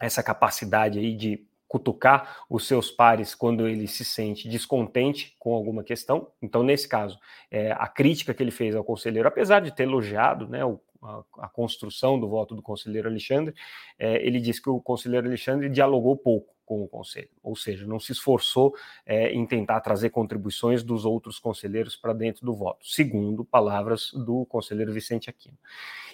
essa 0.00 0.22
capacidade 0.22 0.98
aí 0.98 1.14
de 1.14 1.46
cutucar 1.68 2.44
os 2.50 2.66
seus 2.66 2.90
pares 2.90 3.32
quando 3.32 3.68
ele 3.68 3.86
se 3.86 4.04
sente 4.04 4.48
descontente 4.48 5.36
com 5.38 5.54
alguma 5.54 5.84
questão. 5.84 6.26
Então, 6.42 6.64
nesse 6.64 6.88
caso, 6.88 7.16
é, 7.48 7.70
a 7.70 7.86
crítica 7.86 8.34
que 8.34 8.42
ele 8.42 8.50
fez 8.50 8.74
ao 8.74 8.82
conselheiro, 8.82 9.28
apesar 9.28 9.60
de 9.60 9.72
ter 9.72 9.84
elogiado 9.84 10.48
né, 10.48 10.64
o, 10.64 10.80
a, 11.00 11.22
a, 11.38 11.48
construção 11.48 12.18
do 12.18 12.28
voto 12.28 12.56
do 12.56 12.62
conselheiro 12.62 13.08
Alexandre, 13.08 13.54
é, 13.96 14.26
ele 14.26 14.40
disse 14.40 14.60
que 14.60 14.68
o 14.68 14.80
conselheiro 14.80 15.28
Alexandre 15.28 15.68
dialogou 15.68 16.16
pouco 16.16 16.52
com 16.70 16.84
o 16.84 16.86
conselho, 16.86 17.28
ou 17.42 17.56
seja, 17.56 17.84
não 17.84 17.98
se 17.98 18.12
esforçou 18.12 18.72
é, 19.04 19.32
em 19.32 19.44
tentar 19.44 19.80
trazer 19.80 20.10
contribuições 20.10 20.84
dos 20.84 21.04
outros 21.04 21.36
conselheiros 21.36 21.96
para 21.96 22.12
dentro 22.12 22.46
do 22.46 22.54
voto, 22.54 22.86
segundo 22.86 23.44
palavras 23.44 24.12
do 24.12 24.46
conselheiro 24.46 24.92
Vicente 24.92 25.28
Aquino. 25.28 25.58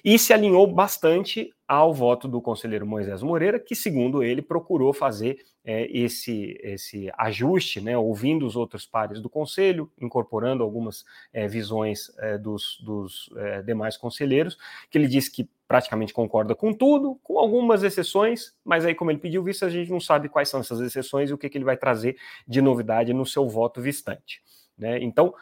E 0.02 0.18
se 0.18 0.32
alinhou 0.32 0.66
bastante 0.66 1.52
ao 1.68 1.92
voto 1.92 2.26
do 2.26 2.40
conselheiro 2.40 2.86
Moisés 2.86 3.22
Moreira, 3.22 3.60
que, 3.60 3.74
segundo 3.74 4.22
ele, 4.22 4.40
procurou 4.40 4.94
fazer 4.94 5.44
é, 5.62 5.86
esse, 5.94 6.58
esse 6.62 7.10
ajuste, 7.18 7.78
né, 7.78 7.98
ouvindo 7.98 8.46
os 8.46 8.56
outros 8.56 8.86
pares 8.86 9.20
do 9.20 9.28
conselho, 9.28 9.92
incorporando 10.00 10.62
algumas 10.62 11.04
é, 11.34 11.46
visões 11.46 12.10
é, 12.18 12.38
dos, 12.38 12.80
dos 12.82 13.28
é, 13.36 13.60
demais 13.60 13.98
conselheiros, 13.98 14.56
que 14.90 14.96
ele 14.96 15.06
disse 15.06 15.30
que 15.30 15.46
praticamente 15.66 16.12
concorda 16.12 16.54
com 16.54 16.72
tudo, 16.72 17.18
com 17.22 17.38
algumas 17.38 17.82
exceções, 17.82 18.54
mas 18.64 18.84
aí, 18.84 18.94
como 18.94 19.10
ele 19.10 19.18
pediu 19.18 19.42
visto, 19.42 19.64
a 19.64 19.70
gente 19.70 19.90
não 19.90 20.00
sabe 20.00 20.28
quais 20.28 20.48
são 20.48 20.60
essas 20.60 20.80
exceções 20.80 21.30
e 21.30 21.34
o 21.34 21.38
que, 21.38 21.48
que 21.48 21.58
ele 21.58 21.64
vai 21.64 21.76
trazer 21.76 22.16
de 22.46 22.62
novidade 22.62 23.12
no 23.12 23.26
seu 23.26 23.48
voto 23.48 23.80
vistante. 23.80 24.42
Né? 24.78 25.02
Então, 25.02 25.34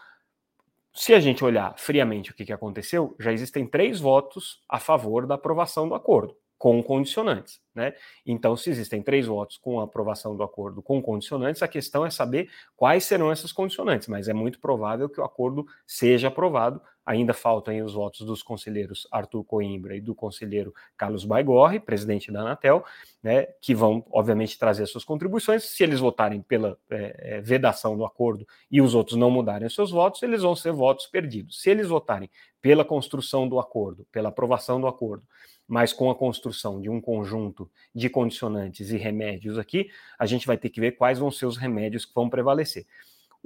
se 0.94 1.12
a 1.12 1.20
gente 1.20 1.44
olhar 1.44 1.74
friamente 1.76 2.30
o 2.30 2.34
que, 2.34 2.44
que 2.44 2.52
aconteceu, 2.52 3.16
já 3.18 3.32
existem 3.32 3.66
três 3.66 4.00
votos 4.00 4.62
a 4.68 4.78
favor 4.78 5.26
da 5.26 5.34
aprovação 5.34 5.88
do 5.88 5.94
acordo 5.94 6.36
com 6.56 6.82
condicionantes, 6.82 7.60
né? 7.74 7.92
Então, 8.24 8.56
se 8.56 8.70
existem 8.70 9.02
três 9.02 9.26
votos 9.26 9.58
com 9.58 9.80
a 9.80 9.84
aprovação 9.84 10.34
do 10.34 10.42
acordo 10.42 10.80
com 10.80 11.02
condicionantes, 11.02 11.62
a 11.62 11.68
questão 11.68 12.06
é 12.06 12.10
saber 12.10 12.48
quais 12.74 13.04
serão 13.04 13.30
essas 13.30 13.52
condicionantes, 13.52 14.08
mas 14.08 14.28
é 14.28 14.32
muito 14.32 14.58
provável 14.60 15.08
que 15.08 15.20
o 15.20 15.24
acordo 15.24 15.66
seja 15.86 16.28
aprovado. 16.28 16.80
Ainda 17.06 17.34
faltam 17.34 17.84
os 17.84 17.92
votos 17.92 18.26
dos 18.26 18.42
conselheiros 18.42 19.06
Arthur 19.10 19.44
Coimbra 19.44 19.96
e 19.96 20.00
do 20.00 20.14
conselheiro 20.14 20.72
Carlos 20.96 21.24
Baigorre, 21.24 21.78
presidente 21.78 22.32
da 22.32 22.40
Anatel, 22.40 22.84
né, 23.22 23.46
que 23.60 23.74
vão, 23.74 24.04
obviamente, 24.10 24.58
trazer 24.58 24.86
suas 24.86 25.04
contribuições. 25.04 25.64
Se 25.64 25.82
eles 25.82 26.00
votarem 26.00 26.40
pela 26.40 26.78
é, 26.90 27.40
vedação 27.40 27.96
do 27.96 28.04
acordo 28.04 28.46
e 28.70 28.80
os 28.80 28.94
outros 28.94 29.16
não 29.16 29.30
mudarem 29.30 29.68
seus 29.68 29.90
votos, 29.90 30.22
eles 30.22 30.42
vão 30.42 30.56
ser 30.56 30.72
votos 30.72 31.06
perdidos. 31.06 31.60
Se 31.60 31.70
eles 31.70 31.88
votarem 31.88 32.30
pela 32.60 32.84
construção 32.84 33.46
do 33.48 33.58
acordo, 33.58 34.06
pela 34.10 34.30
aprovação 34.30 34.80
do 34.80 34.86
acordo, 34.86 35.24
mas 35.66 35.92
com 35.92 36.10
a 36.10 36.14
construção 36.14 36.80
de 36.80 36.90
um 36.90 37.00
conjunto 37.00 37.70
de 37.94 38.08
condicionantes 38.08 38.90
e 38.90 38.96
remédios 38.96 39.58
aqui, 39.58 39.88
a 40.18 40.26
gente 40.26 40.46
vai 40.46 40.56
ter 40.56 40.70
que 40.70 40.80
ver 40.80 40.92
quais 40.92 41.18
vão 41.18 41.30
ser 41.30 41.46
os 41.46 41.56
remédios 41.56 42.04
que 42.04 42.14
vão 42.14 42.28
prevalecer. 42.28 42.86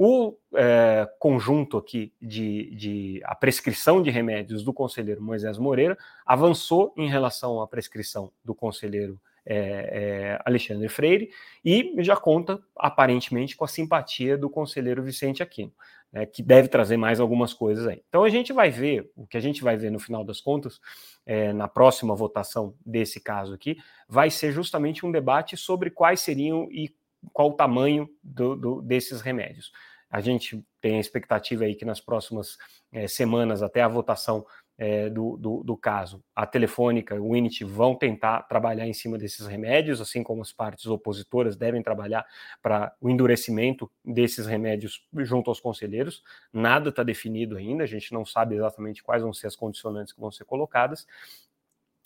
O 0.01 0.37
é, 0.55 1.11
conjunto 1.19 1.77
aqui 1.77 2.13
de, 2.23 2.73
de, 2.77 3.21
a 3.25 3.35
prescrição 3.35 4.01
de 4.01 4.11
remédios 4.11 4.63
do 4.63 4.73
conselheiro 4.73 5.21
Moisés 5.21 5.59
Moreira 5.59 5.99
avançou 6.25 6.95
em 6.97 7.09
relação 7.09 7.61
à 7.61 7.67
prescrição 7.67 8.31
do 8.45 8.55
conselheiro 8.55 9.21
é, 9.45 9.57
é, 9.57 10.43
Alexandre 10.45 10.89
Freire 10.89 11.31
e 11.65 11.93
já 11.99 12.17
conta 12.17 12.63
aparentemente 12.77 13.57
com 13.57 13.65
a 13.65 13.69
simpatia 13.69 14.39
do 14.39 14.49
conselheiro 14.49 15.03
Vicente 15.03 15.43
Aquino 15.43 15.73
né, 16.13 16.27
que 16.27 16.43
deve 16.43 16.69
trazer 16.69 16.97
mais 16.97 17.21
algumas 17.21 17.53
coisas 17.53 17.87
aí. 17.87 18.03
Então 18.09 18.25
a 18.25 18.29
gente 18.29 18.53
vai 18.53 18.71
ver, 18.71 19.11
o 19.17 19.27
que 19.27 19.37
a 19.37 19.41
gente 19.41 19.63
vai 19.63 19.77
ver 19.77 19.91
no 19.91 19.99
final 19.99 20.25
das 20.25 20.41
contas, 20.41 20.81
é, 21.27 21.53
na 21.53 21.69
próxima 21.69 22.15
votação 22.15 22.75
desse 22.85 23.21
caso 23.21 23.55
aqui, 23.55 23.77
vai 24.09 24.31
ser 24.31 24.53
justamente 24.53 25.05
um 25.05 25.13
debate 25.13 25.57
sobre 25.57 25.91
quais 25.91 26.21
seriam 26.21 26.69
e 26.71 26.95
qual 27.33 27.51
o 27.51 27.55
tamanho 27.55 28.09
do, 28.23 28.57
do, 28.57 28.83
desses 28.83 29.21
remédios. 29.21 29.73
A 30.11 30.21
gente 30.21 30.65
tem 30.81 30.97
a 30.97 31.01
expectativa 31.01 31.65
aí 31.65 31.75
que 31.75 31.85
nas 31.85 32.01
próximas 32.01 32.57
é, 32.91 33.07
semanas, 33.07 33.63
até 33.63 33.83
a 33.83 33.89
votação 33.89 34.47
é, 34.79 35.11
do, 35.11 35.37
do, 35.37 35.63
do, 35.65 35.77
caso, 35.77 36.23
a 36.35 36.47
Telefônica, 36.47 37.21
o 37.21 37.31
Unity 37.31 37.65
vão 37.65 37.97
tentar 37.97 38.43
trabalhar 38.43 38.87
em 38.87 38.93
cima 38.93 39.19
desses 39.19 39.47
remédios, 39.47 40.01
assim 40.01 40.23
como 40.23 40.41
as 40.41 40.53
partes 40.53 40.87
opositoras 40.87 41.57
devem 41.57 41.83
trabalhar 41.83 42.25
para 42.63 42.95
o 43.01 43.11
endurecimento 43.11 43.91
desses 44.05 44.47
remédios 44.47 45.05
junto 45.19 45.51
aos 45.51 45.61
conselheiros. 45.61 46.23
Nada 46.53 46.91
está 46.91 47.03
definido 47.03 47.57
ainda, 47.57 47.83
a 47.83 47.89
gente 47.89 48.13
não 48.13 48.25
sabe 48.25 48.55
exatamente 48.55 49.03
quais 49.03 49.23
vão 49.23 49.33
ser 49.33 49.49
as 49.49 49.57
condicionantes 49.57 50.13
que 50.13 50.21
vão 50.21 50.31
ser 50.31 50.45
colocadas, 50.45 51.07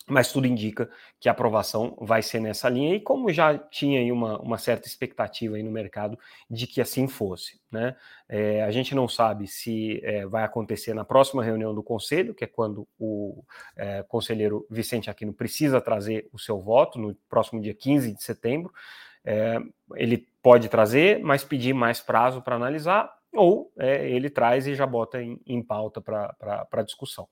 mas 0.07 0.31
tudo 0.31 0.47
indica 0.47 0.89
que 1.19 1.29
a 1.29 1.31
aprovação 1.31 1.97
vai 2.01 2.21
ser 2.21 2.39
nessa 2.39 2.67
linha, 2.67 2.95
e 2.95 2.99
como 2.99 3.31
já 3.31 3.57
tinha 3.57 3.99
aí 3.99 4.11
uma, 4.11 4.37
uma 4.39 4.57
certa 4.57 4.87
expectativa 4.87 5.55
aí 5.55 5.63
no 5.63 5.71
mercado 5.71 6.17
de 6.49 6.67
que 6.67 6.81
assim 6.81 7.07
fosse. 7.07 7.61
Né? 7.71 7.95
É, 8.27 8.63
a 8.63 8.71
gente 8.71 8.93
não 8.93 9.07
sabe 9.07 9.47
se 9.47 10.01
é, 10.03 10.25
vai 10.25 10.43
acontecer 10.43 10.93
na 10.93 11.05
próxima 11.05 11.43
reunião 11.43 11.73
do 11.73 11.81
Conselho, 11.81 12.33
que 12.33 12.43
é 12.43 12.47
quando 12.47 12.87
o 12.99 13.43
é, 13.77 14.03
conselheiro 14.03 14.67
Vicente 14.69 15.09
Aquino 15.09 15.33
precisa 15.33 15.79
trazer 15.79 16.27
o 16.33 16.39
seu 16.39 16.59
voto, 16.59 16.99
no 16.99 17.15
próximo 17.29 17.61
dia 17.61 17.73
15 17.73 18.13
de 18.13 18.23
setembro. 18.23 18.73
É, 19.25 19.57
ele 19.95 20.27
pode 20.41 20.67
trazer, 20.67 21.19
mas 21.19 21.45
pedir 21.45 21.73
mais 21.73 22.01
prazo 22.01 22.41
para 22.41 22.57
analisar, 22.57 23.09
ou 23.33 23.71
é, 23.77 24.07
ele 24.09 24.29
traz 24.29 24.67
e 24.67 24.75
já 24.75 24.85
bota 24.85 25.21
em, 25.21 25.39
em 25.47 25.63
pauta 25.63 26.01
para 26.01 26.83
discussão. 26.83 27.27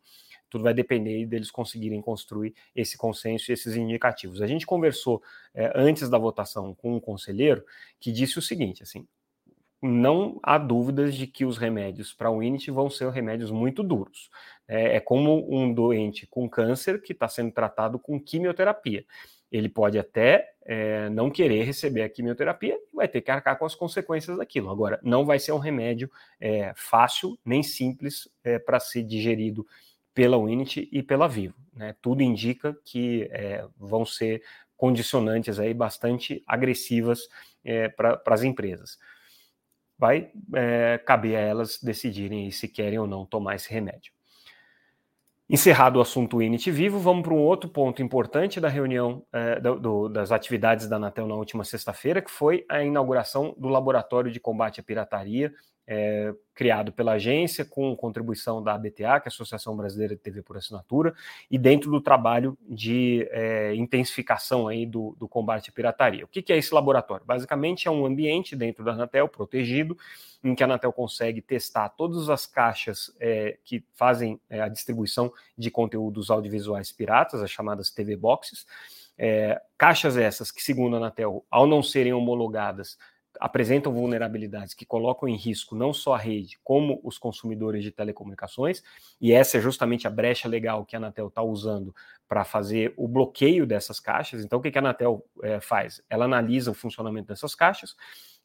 Tudo 0.51 0.65
vai 0.65 0.73
depender 0.73 1.25
deles 1.25 1.49
conseguirem 1.49 2.01
construir 2.01 2.53
esse 2.75 2.97
consenso 2.97 3.49
e 3.49 3.53
esses 3.53 3.75
indicativos. 3.75 4.41
A 4.41 4.47
gente 4.47 4.67
conversou 4.67 5.23
é, 5.55 5.71
antes 5.73 6.09
da 6.09 6.17
votação 6.17 6.75
com 6.75 6.95
um 6.95 6.99
conselheiro 6.99 7.65
que 7.99 8.11
disse 8.11 8.37
o 8.37 8.41
seguinte: 8.41 8.83
assim, 8.83 9.07
não 9.81 10.39
há 10.43 10.59
dúvidas 10.59 11.15
de 11.15 11.25
que 11.25 11.43
os 11.43 11.57
remédios 11.57 12.13
para 12.13 12.29
o 12.29 12.43
INIT 12.43 12.69
vão 12.69 12.89
ser 12.89 13.09
remédios 13.09 13.49
muito 13.49 13.81
duros. 13.81 14.29
É, 14.67 14.97
é 14.97 14.99
como 14.99 15.47
um 15.49 15.73
doente 15.73 16.27
com 16.27 16.47
câncer 16.47 17.01
que 17.01 17.13
está 17.13 17.27
sendo 17.27 17.51
tratado 17.51 17.97
com 17.97 18.19
quimioterapia. 18.19 19.03
Ele 19.51 19.67
pode 19.67 19.97
até 19.97 20.53
é, 20.63 21.09
não 21.09 21.29
querer 21.29 21.63
receber 21.63 22.03
a 22.03 22.09
quimioterapia 22.09 22.75
e 22.75 22.95
vai 22.95 23.07
ter 23.07 23.21
que 23.21 23.31
arcar 23.31 23.57
com 23.57 23.65
as 23.65 23.75
consequências 23.75 24.37
daquilo. 24.37 24.69
Agora, 24.69 24.99
não 25.01 25.25
vai 25.25 25.39
ser 25.39 25.51
um 25.51 25.57
remédio 25.57 26.09
é, 26.39 26.71
fácil 26.75 27.37
nem 27.43 27.63
simples 27.63 28.29
para 28.65 28.79
ser 28.79 29.03
digerido 29.03 29.65
pela 30.21 30.37
Unity 30.37 30.87
e 30.91 31.01
pela 31.01 31.27
Vivo. 31.27 31.55
Né? 31.73 31.95
Tudo 31.99 32.21
indica 32.21 32.77
que 32.85 33.27
é, 33.31 33.65
vão 33.75 34.05
ser 34.05 34.43
condicionantes 34.77 35.59
aí 35.59 35.73
bastante 35.73 36.43
agressivas 36.45 37.27
é, 37.65 37.89
para 37.89 38.21
as 38.27 38.43
empresas. 38.43 38.99
Vai 39.97 40.29
é, 40.53 40.99
caber 40.99 41.37
a 41.37 41.39
elas 41.39 41.79
decidirem 41.81 42.51
se 42.51 42.67
querem 42.67 42.99
ou 42.99 43.07
não 43.07 43.25
tomar 43.25 43.55
esse 43.55 43.71
remédio. 43.71 44.13
Encerrado 45.49 45.97
o 45.97 46.01
assunto 46.01 46.39
Init 46.39 46.69
Vivo, 46.69 46.99
vamos 46.99 47.23
para 47.23 47.33
um 47.33 47.39
outro 47.39 47.67
ponto 47.67 48.03
importante 48.03 48.61
da 48.61 48.69
reunião 48.69 49.25
é, 49.33 49.59
do, 49.59 50.07
das 50.07 50.31
atividades 50.31 50.87
da 50.87 50.97
Anatel 50.97 51.25
na 51.25 51.33
última 51.33 51.63
sexta-feira, 51.63 52.21
que 52.21 52.29
foi 52.29 52.63
a 52.69 52.83
inauguração 52.83 53.55
do 53.57 53.69
Laboratório 53.69 54.31
de 54.31 54.39
Combate 54.39 54.81
à 54.81 54.83
Pirataria 54.83 55.51
é, 55.87 56.33
criado 56.53 56.91
pela 56.91 57.13
agência, 57.13 57.65
com 57.65 57.95
contribuição 57.95 58.61
da 58.61 58.73
ABTA, 58.73 58.93
que 58.93 59.03
é 59.03 59.13
a 59.13 59.27
Associação 59.27 59.75
Brasileira 59.75 60.15
de 60.15 60.21
TV 60.21 60.41
por 60.41 60.57
Assinatura, 60.57 61.13
e 61.49 61.57
dentro 61.57 61.89
do 61.89 61.99
trabalho 61.99 62.57
de 62.67 63.27
é, 63.31 63.73
intensificação 63.75 64.67
aí 64.67 64.85
do, 64.85 65.15
do, 65.19 65.27
combate 65.27 65.69
à 65.69 65.73
pirataria. 65.73 66.23
O 66.23 66.27
que, 66.27 66.41
que, 66.41 66.53
é 66.53 66.57
esse 66.57 66.73
laboratório? 66.73 67.25
Basicamente 67.25 67.87
é 67.87 67.91
um 67.91 68.05
ambiente 68.05 68.55
dentro 68.55 68.83
da 68.83 68.91
Anatel, 68.91 69.27
protegido, 69.27 69.97
em 70.43 70.53
que 70.55 70.63
a 70.63 70.65
Anatel 70.65 70.93
consegue 70.93 71.41
testar 71.41 71.89
todas 71.89 72.29
as 72.29 72.45
caixas 72.45 73.11
é, 73.19 73.57
que 73.63 73.83
fazem 73.93 74.39
é, 74.49 74.61
a 74.61 74.67
distribuição 74.67 75.31
de 75.57 75.71
conteúdos 75.71 76.29
audiovisuais 76.29 76.91
piratas, 76.91 77.41
as 77.41 77.49
chamadas 77.49 77.89
TV 77.89 78.15
Boxes, 78.15 78.65
é, 79.17 79.61
caixas 79.77 80.17
essas 80.17 80.51
que, 80.51 80.63
segundo 80.63 80.95
a 80.95 80.97
Anatel, 80.97 81.45
ao 81.49 81.67
não 81.67 81.83
serem 81.83 82.13
homologadas, 82.13 82.97
apresentam 83.41 83.91
vulnerabilidades 83.91 84.75
que 84.75 84.85
colocam 84.85 85.27
em 85.27 85.35
risco 85.35 85.75
não 85.75 85.91
só 85.91 86.13
a 86.13 86.17
rede, 86.17 86.59
como 86.63 87.01
os 87.03 87.17
consumidores 87.17 87.83
de 87.83 87.89
telecomunicações, 87.89 88.83
e 89.19 89.33
essa 89.33 89.57
é 89.57 89.59
justamente 89.59 90.05
a 90.05 90.11
brecha 90.11 90.47
legal 90.47 90.85
que 90.85 90.95
a 90.95 90.99
Anatel 90.99 91.27
está 91.27 91.41
usando 91.41 91.93
para 92.27 92.43
fazer 92.43 92.93
o 92.95 93.07
bloqueio 93.07 93.65
dessas 93.65 93.99
caixas. 93.99 94.45
Então, 94.45 94.59
o 94.59 94.61
que, 94.61 94.77
a 94.77 94.79
Anatel 94.79 95.25
é, 95.41 95.59
faz? 95.59 96.03
Ela 96.07 96.25
analisa 96.25 96.69
o 96.69 96.75
funcionamento 96.75 97.29
dessas 97.29 97.55
caixas, 97.55 97.95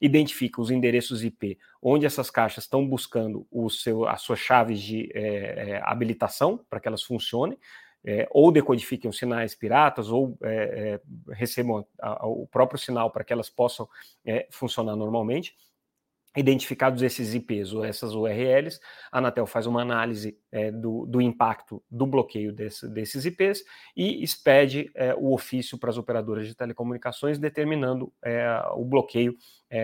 identifica 0.01 0.63
os 0.63 0.71
endereços 0.71 1.23
IP 1.23 1.59
onde 1.83 2.07
essas 2.07 2.31
caixas 2.31 2.65
estão 2.65 2.87
buscando 2.87 3.47
o 3.51 3.69
seu, 3.69 4.09
as 4.09 4.23
suas 4.23 4.39
chaves 4.39 4.81
de 4.81 5.11
é, 5.15 5.79
habilitação 5.85 6.65
para 6.71 6.81
que 6.81 6.89
elas 6.89 7.03
funcionem, 7.03 7.59
é, 8.07 8.29
ou 8.31 8.53
decodifiquem 8.53 9.11
os 9.11 9.19
sinais 9.19 9.57
piratas, 9.57 10.09
ou 10.09 10.39
é, 10.41 11.01
é, 11.29 11.35
recebam 11.35 11.85
a, 12.01 12.25
a, 12.25 12.27
o 12.27 12.47
próprio 12.47 12.79
sinal 12.79 13.11
para 13.11 13.25
que 13.25 13.33
elas 13.33 13.51
possam 13.51 13.89
é, 14.25 14.47
funcionar 14.49 14.95
normalmente. 14.95 15.57
Identificados 16.37 17.03
esses 17.03 17.35
IPs 17.35 17.73
ou 17.73 17.85
essas 17.85 18.15
URLs, 18.15 18.79
a 19.11 19.19
Anatel 19.19 19.47
faz 19.47 19.67
uma 19.67 19.81
análise 19.81 20.39
é, 20.53 20.71
do, 20.71 21.07
do, 21.07 21.21
impacto 21.21 21.83
do 21.91 22.07
bloqueio 22.07 22.53
desse, 22.53 22.89
desses 22.89 23.25
IPs 23.25 23.65
e 23.97 24.23
expede 24.23 24.91
é, 24.95 25.15
o 25.15 25.33
ofício 25.33 25.79
para 25.79 25.91
as 25.91 25.97
operadoras 25.97 26.47
de 26.47 26.55
telecomunicações, 26.55 27.39
determinando 27.39 28.13
o 28.75 28.85
bloqueio 28.85 29.37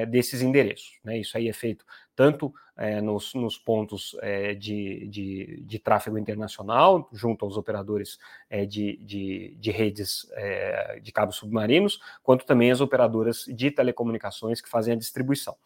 desses 0.09 0.43
endereços. 0.43 0.99
Né? 1.03 1.19
Isso 1.19 1.37
aí 1.37 1.49
é 1.49 1.53
feito 1.53 1.85
tanto 2.15 2.53
é, 2.77 3.01
nos, 3.01 3.35
nos, 3.35 3.59
pontos 3.59 4.17
é, 4.21 4.55
de, 4.55 5.07
de, 5.09 5.63
de, 5.67 5.79
tráfego 5.79 6.19
internacional, 6.19 7.09
junto 7.13 7.45
aos 7.45 7.57
operadores 7.57 8.19
é, 8.49 8.65
de, 8.65 8.97
de, 8.99 9.57
de, 9.59 9.71
redes 9.71 10.27
é, 10.33 11.01
de 11.01 11.13
cabos 11.13 11.37
submarinos, 11.37 12.01
quanto 12.23 12.45
também 12.45 12.71
as 12.71 12.81
operadoras 12.81 13.45
de 13.47 13.71
telecomunicações 13.71 14.61
que 14.61 14.69
fazem 14.69 14.95
a 14.95 14.97
distribuição. 14.97 15.57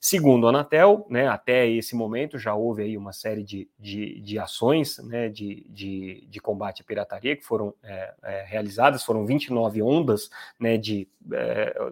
Segundo 0.00 0.46
a 0.46 0.50
Anatel, 0.50 1.06
né, 1.08 1.26
até 1.28 1.68
esse 1.68 1.96
momento 1.96 2.38
já 2.38 2.54
houve 2.54 2.82
aí 2.82 2.96
uma 2.96 3.12
série 3.12 3.42
de, 3.42 3.68
de, 3.78 4.20
de 4.20 4.38
ações 4.38 4.98
né, 4.98 5.28
de, 5.28 5.66
de, 5.68 6.26
de, 6.28 6.40
combate 6.40 6.82
à 6.82 6.84
pirataria 6.84 7.36
que 7.36 7.44
foram 7.44 7.74
é, 7.82 8.14
é, 8.22 8.44
realizadas, 8.44 9.04
foram 9.04 9.26
29 9.26 9.82
ondas 9.82 10.30
né, 10.60 10.76
de 10.76 11.08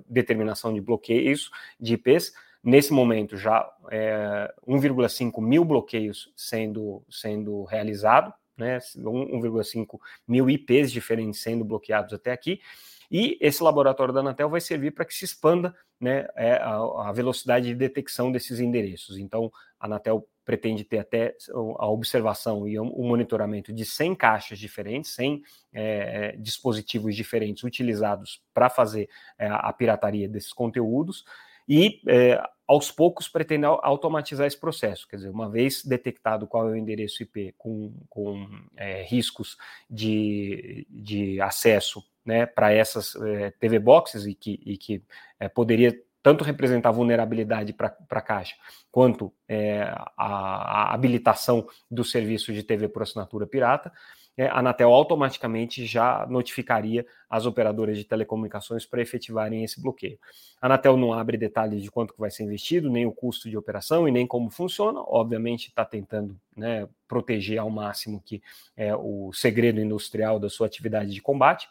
determinação 0.09 0.73
de 0.73 0.81
bloqueios 0.81 1.51
de 1.81 1.95
IPs, 1.95 2.33
Nesse 2.65 2.95
momento, 2.95 3.37
já 3.37 3.71
é, 3.91 4.51
1,5 4.67 5.43
mil 5.43 5.67
bloqueios 5.67 6.33
sendo, 6.35 7.05
sendo 7.11 7.63
realizado, 7.65 8.33
né, 8.57 8.79
1,5 8.97 10.01
mil 10.27 10.49
IPs 10.49 10.91
diferentes 10.91 11.43
sendo 11.43 11.63
bloqueados 11.63 12.15
até 12.15 12.33
aqui, 12.33 12.63
e 13.11 13.37
esse 13.39 13.63
laboratório 13.63 14.15
da 14.15 14.21
Anatel 14.21 14.49
vai 14.49 14.63
servir 14.63 14.93
para 14.93 15.05
que 15.05 15.13
se 15.13 15.27
expanda 15.27 15.77
né, 16.05 16.29
é, 16.37 16.53
a, 16.57 17.09
a, 17.09 17.13
velocidade 17.13 17.67
de 17.67 17.75
detecção 17.75 18.31
desses 18.31 18.61
endereços. 18.61 19.17
Então, 19.17 19.51
a 19.81 19.87
Anatel 19.87 20.29
pretende 20.45 20.85
ter 20.85 20.99
até 20.99 21.35
a 21.79 21.89
observação 21.89 22.69
e 22.69 22.79
o 22.79 23.03
monitoramento 23.03 23.73
de 23.73 23.87
100 23.87 24.15
caixas 24.15 24.59
diferentes, 24.59 25.13
100 25.13 25.43
é, 25.73 26.37
dispositivos 26.37 27.17
diferentes 27.17 27.65
utilizados 27.65 28.43
para 28.53 28.69
fazer 28.69 29.09
é, 29.39 29.49
a 29.49 29.73
pirataria 29.73 30.29
desses 30.29 30.53
conteúdos, 30.53 31.25
e 31.69 32.01
é, 32.09 32.43
aos 32.67 32.91
poucos 32.91 33.29
pretende 33.29 33.67
automatizar 33.67 34.47
esse 34.47 34.59
processo, 34.59 35.07
quer 35.09 35.17
dizer, 35.17 35.29
uma 35.29 35.51
vez 35.51 35.85
detectado 35.85 36.47
qual 36.47 36.69
é 36.69 36.73
o 36.73 36.77
endereço 36.77 37.23
IP 37.23 37.55
com, 37.59 37.95
com 38.09 38.49
é, 38.77 39.03
riscos 39.03 39.57
de, 39.89 40.87
de 40.89 41.41
acesso 41.41 42.03
né, 42.25 42.47
para 42.47 42.73
essas 42.73 43.15
é, 43.17 43.51
TV 43.51 43.79
boxes 43.79 44.25
e 44.25 44.35
que, 44.35 44.61
e 44.65 44.79
que 44.79 45.03
é, 45.39 45.49
poderia 45.49 45.95
tanto 46.23 46.43
representar 46.43 46.91
vulnerabilidade 46.91 47.75
para 47.75 47.95
a 48.09 48.21
caixa, 48.23 48.57
quanto 48.91 49.31
é, 49.47 49.83
a, 50.17 50.89
a 50.89 50.95
habilitação 50.95 51.69
do 51.91 52.03
serviço 52.03 52.51
de 52.51 52.63
TV 52.63 52.89
por 52.89 53.03
assinatura 53.03 53.47
pirata, 53.47 53.93
é, 54.37 54.47
a 54.47 54.59
Anatel 54.59 54.93
automaticamente 54.93 55.87
já 55.87 56.27
notificaria 56.27 57.07
as 57.31 57.47
operadoras 57.47 57.97
de 57.97 58.05
telecomunicações 58.05 58.85
para 58.85 59.01
efetivarem 59.01 59.63
esse 59.63 59.81
bloqueio. 59.81 60.19
A 60.61 60.67
Anatel 60.67 60.97
não 60.97 61.13
abre 61.13 61.37
detalhes 61.37 61.83
de 61.83 61.91
quanto 61.91 62.15
vai 62.19 62.31
ser 62.31 62.45
investido, 62.45 62.91
nem 62.91 63.07
o 63.07 63.13
custo 63.13 63.49
de 63.49 63.57
operação 63.57 64.09
e 64.09 64.13
nem 64.13 64.27
como 64.27 64.51
funciona. 64.51 65.01
Obviamente 65.07 65.69
está 65.69 65.85
tentando 65.85 66.39
né, 66.57 66.89
proteger 67.07 67.59
ao 67.59 67.71
máximo 67.71 68.21
que 68.25 68.43
é 68.77 68.95
o 68.95 69.33
segredo 69.33 69.81
industrial 69.81 70.39
da 70.39 70.49
sua 70.49 70.67
atividade 70.67 71.13
de 71.13 71.23
combate 71.23 71.69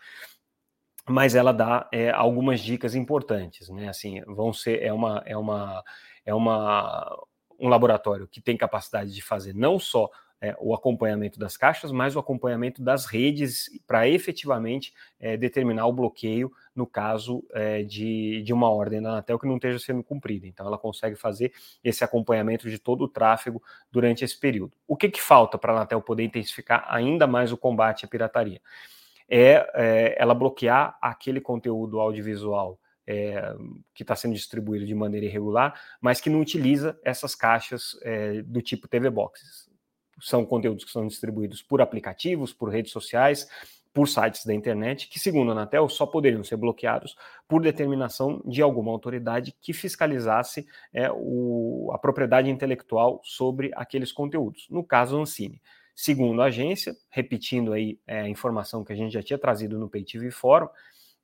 mas 1.06 1.36
ela 1.36 1.52
dá 1.52 1.90
é, 1.92 2.12
algumas 2.12 2.62
dicas 2.62 2.96
importantes, 2.96 3.68
né? 3.68 3.90
Assim, 3.90 4.22
vão 4.22 4.54
ser 4.54 4.82
é 4.82 4.94
uma 4.94 5.22
é 5.26 5.36
uma 5.36 5.84
é 6.26 6.34
uma 6.34 7.26
um 7.60 7.68
laboratório 7.68 8.28
que 8.28 8.42
tem 8.42 8.56
capacidade 8.56 9.14
de 9.14 9.22
fazer 9.22 9.54
não 9.54 9.78
só 9.78 10.10
é, 10.44 10.54
o 10.60 10.74
acompanhamento 10.74 11.40
das 11.40 11.56
caixas, 11.56 11.90
mas 11.90 12.18
o 12.18 12.20
acompanhamento 12.20 12.84
das 12.84 13.06
redes 13.06 13.70
para 13.88 14.10
efetivamente 14.10 14.94
é, 15.18 15.38
determinar 15.38 15.88
o 15.88 15.94
bloqueio 15.94 16.52
no 16.76 16.86
caso 16.86 17.48
é, 17.54 17.82
de, 17.82 18.42
de 18.42 18.52
uma 18.52 18.70
ordem 18.70 19.02
da 19.02 19.12
Anatel 19.12 19.40
que 19.40 19.48
não 19.48 19.56
esteja 19.56 19.80
sendo 19.80 20.04
cumprida. 20.04 20.46
Então, 20.46 20.68
ela 20.68 20.78
consegue 20.78 21.16
fazer 21.16 21.54
esse 21.82 22.04
acompanhamento 22.04 22.70
de 22.70 22.78
todo 22.78 23.06
o 23.06 23.08
tráfego 23.08 23.64
durante 23.90 24.26
esse 24.26 24.38
período. 24.38 24.74
O 24.86 24.98
que, 24.98 25.08
que 25.08 25.22
falta 25.22 25.58
para 25.58 25.72
a 25.72 25.76
Anatel 25.78 26.02
poder 26.02 26.24
intensificar 26.24 26.86
ainda 26.90 27.26
mais 27.26 27.54
o 27.54 27.58
combate 27.58 28.04
à 28.04 28.08
pirataria? 28.10 28.62
É, 29.30 29.66
é 29.76 30.16
ela 30.18 30.34
bloquear 30.34 30.98
aquele 31.02 31.40
conteúdo 31.40 32.02
audiovisual 32.02 32.78
é, 33.08 33.56
que 33.94 34.04
está 34.04 34.14
sendo 34.14 34.34
distribuído 34.34 34.86
de 34.86 34.94
maneira 34.94 35.26
irregular, 35.26 35.80
mas 36.02 36.20
que 36.20 36.30
não 36.30 36.42
utiliza 36.42 37.00
essas 37.02 37.34
caixas 37.34 37.98
é, 38.02 38.42
do 38.42 38.62
tipo 38.62 38.90
TV 38.90 39.10
Boxes 39.10 39.72
são 40.24 40.46
conteúdos 40.46 40.86
que 40.86 40.92
são 40.92 41.06
distribuídos 41.06 41.62
por 41.62 41.82
aplicativos, 41.82 42.54
por 42.54 42.70
redes 42.70 42.92
sociais, 42.92 43.48
por 43.94 44.08
sites 44.08 44.46
da 44.46 44.54
internet, 44.54 45.08
que, 45.08 45.20
segundo 45.20 45.50
a 45.50 45.52
Anatel, 45.52 45.88
só 45.88 46.06
poderiam 46.06 46.44
ser 46.44 46.58
bloqueados 46.58 47.16
por 47.48 47.62
determinação 47.62 48.42
de 48.44 48.62
alguma 48.62 48.92
autoridade 48.92 49.56
que 49.62 49.72
fiscalizasse 49.72 50.66
é, 50.92 51.12
o, 51.14 51.92
a 51.94 52.00
propriedade 52.00 52.50
intelectual 52.50 53.22
sobre 53.24 53.72
aqueles 53.76 54.12
conteúdos. 54.12 54.68
No 54.70 54.84
caso, 54.84 55.18
a 55.18 55.22
Ancine. 55.22 55.62
Segundo 55.96 56.42
a 56.42 56.46
agência, 56.46 56.96
repetindo 57.10 57.72
aí 57.72 58.00
é, 58.08 58.22
a 58.22 58.30
informação 58.30 58.84
que 58.84 58.92
a 58.92 58.96
gente 58.96 59.14
já 59.14 59.22
tinha 59.22 59.38
trazido 59.38 59.78
no 59.78 59.88
PayTV 59.88 60.32
Fórum, 60.32 60.68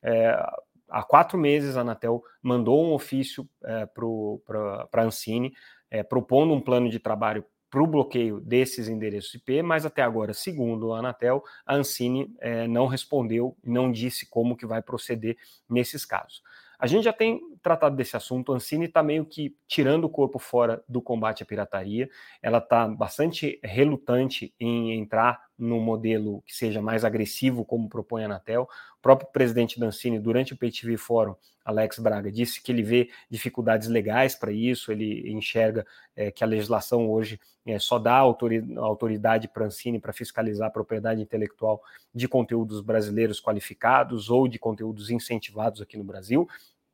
é, 0.03 0.39
há 0.88 1.01
quatro 1.01 1.39
meses 1.39 1.75
a 1.75 1.81
Anatel 1.81 2.23
mandou 2.41 2.85
um 2.85 2.93
ofício 2.93 3.49
é, 3.63 3.88
para 3.88 5.01
a 5.01 5.05
Ancine, 5.05 5.53
é, 5.89 6.03
propondo 6.03 6.53
um 6.53 6.62
plano 6.62 6.88
de 6.88 6.99
trabalho 6.99 7.43
para 7.69 7.84
o 7.84 7.88
bloqueio 7.88 8.39
desses 8.39 8.88
endereços 8.88 9.34
IP, 9.36 9.62
mas 9.62 9.86
até 9.86 10.01
agora, 10.01 10.34
segundo 10.34 10.93
a 10.93 10.99
Anatel, 10.99 11.43
a 11.65 11.75
Ancine 11.75 12.36
é, 12.39 12.67
não 12.67 12.88
respondeu, 12.88 13.55
não 13.63 13.91
disse 13.91 14.25
como 14.25 14.58
que 14.58 14.65
vai 14.65 14.82
proceder 14.82 15.38
nesses 15.69 16.05
casos. 16.05 16.41
A 16.79 16.88
gente 16.88 17.03
já 17.03 17.13
tem 17.13 17.41
tratado 17.62 17.95
desse 17.95 18.15
assunto, 18.17 18.52
a 18.52 18.56
Ancine 18.56 18.86
está 18.86 19.04
meio 19.04 19.26
que 19.26 19.56
tirando 19.67 20.06
o 20.06 20.10
corpo 20.10 20.39
fora 20.39 20.84
do 20.88 21.02
combate 21.02 21.43
à 21.43 21.45
pirataria, 21.45 22.10
ela 22.41 22.60
está 22.60 22.88
bastante 22.88 23.60
relutante 23.63 24.54
em 24.60 24.93
entrar 25.00 25.50
num 25.58 25.82
modelo 25.82 26.41
que 26.45 26.56
seja 26.56 26.82
mais 26.82 27.04
agressivo, 27.04 27.65
como 27.65 27.89
propõe 27.89 28.24
a 28.24 28.26
Anatel. 28.26 28.63
O 28.98 29.02
próprio 29.02 29.30
presidente 29.32 29.80
da 29.80 29.88
Ancine, 29.88 30.17
durante 30.17 30.54
o 30.54 30.58
PTV 30.58 30.95
Fórum, 30.98 31.36
Alex 31.65 32.00
Braga, 32.00 32.32
disse 32.32 32.62
que 32.62 32.72
ele 32.72 32.82
vê 32.82 33.10
dificuldades 33.30 33.88
legais 33.89 34.36
para 34.36 34.52
isso, 34.52 34.91
ele 34.91 35.30
enxerga 35.32 35.86
é, 36.15 36.32
que 36.32 36.43
a 36.43 36.48
legislação 36.48 37.10
hoje 37.10 37.39
é, 37.65 37.78
só 37.78 38.00
dá 38.00 38.15
autoridade 38.15 39.48
para 39.48 39.65
a 39.65 39.67
Ancine 39.67 40.00
para 40.00 40.13
fiscalizar 40.13 40.69
a 40.69 40.72
propriedade 40.72 41.22
intelectual 41.22 41.82
de 42.13 42.28
conteúdos 42.28 42.82
brasileiros 42.82 43.41
qualificados 43.41 44.30
ou 44.30 44.48
de 44.48 44.58
conteúdos 44.58 45.10
incentivados 45.12 45.82
aqui 45.82 45.98
no 45.98 46.04
Brasil 46.04 46.48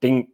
tem 0.06 0.32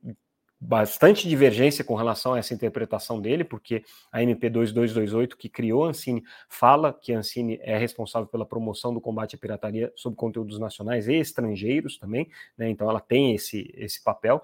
bastante 0.59 1.29
divergência 1.29 1.83
com 1.83 1.95
relação 1.95 2.33
a 2.33 2.39
essa 2.39 2.53
interpretação 2.53 3.19
dele, 3.21 3.43
porque 3.43 3.83
a 4.11 4.21
MP 4.21 4.49
2228, 4.49 5.37
que 5.37 5.49
criou 5.49 5.85
a 5.85 5.89
Ancine, 5.89 6.21
fala 6.49 6.93
que 6.93 7.13
a 7.13 7.17
Ancine 7.17 7.57
é 7.63 7.77
responsável 7.77 8.27
pela 8.27 8.45
promoção 8.45 8.93
do 8.93 9.01
combate 9.01 9.35
à 9.35 9.39
pirataria 9.39 9.91
sobre 9.95 10.17
conteúdos 10.17 10.59
nacionais 10.59 11.07
e 11.07 11.15
estrangeiros 11.15 11.97
também, 11.97 12.29
né? 12.57 12.69
então 12.69 12.87
ela 12.89 12.99
tem 12.99 13.33
esse, 13.33 13.73
esse 13.75 14.03
papel. 14.03 14.41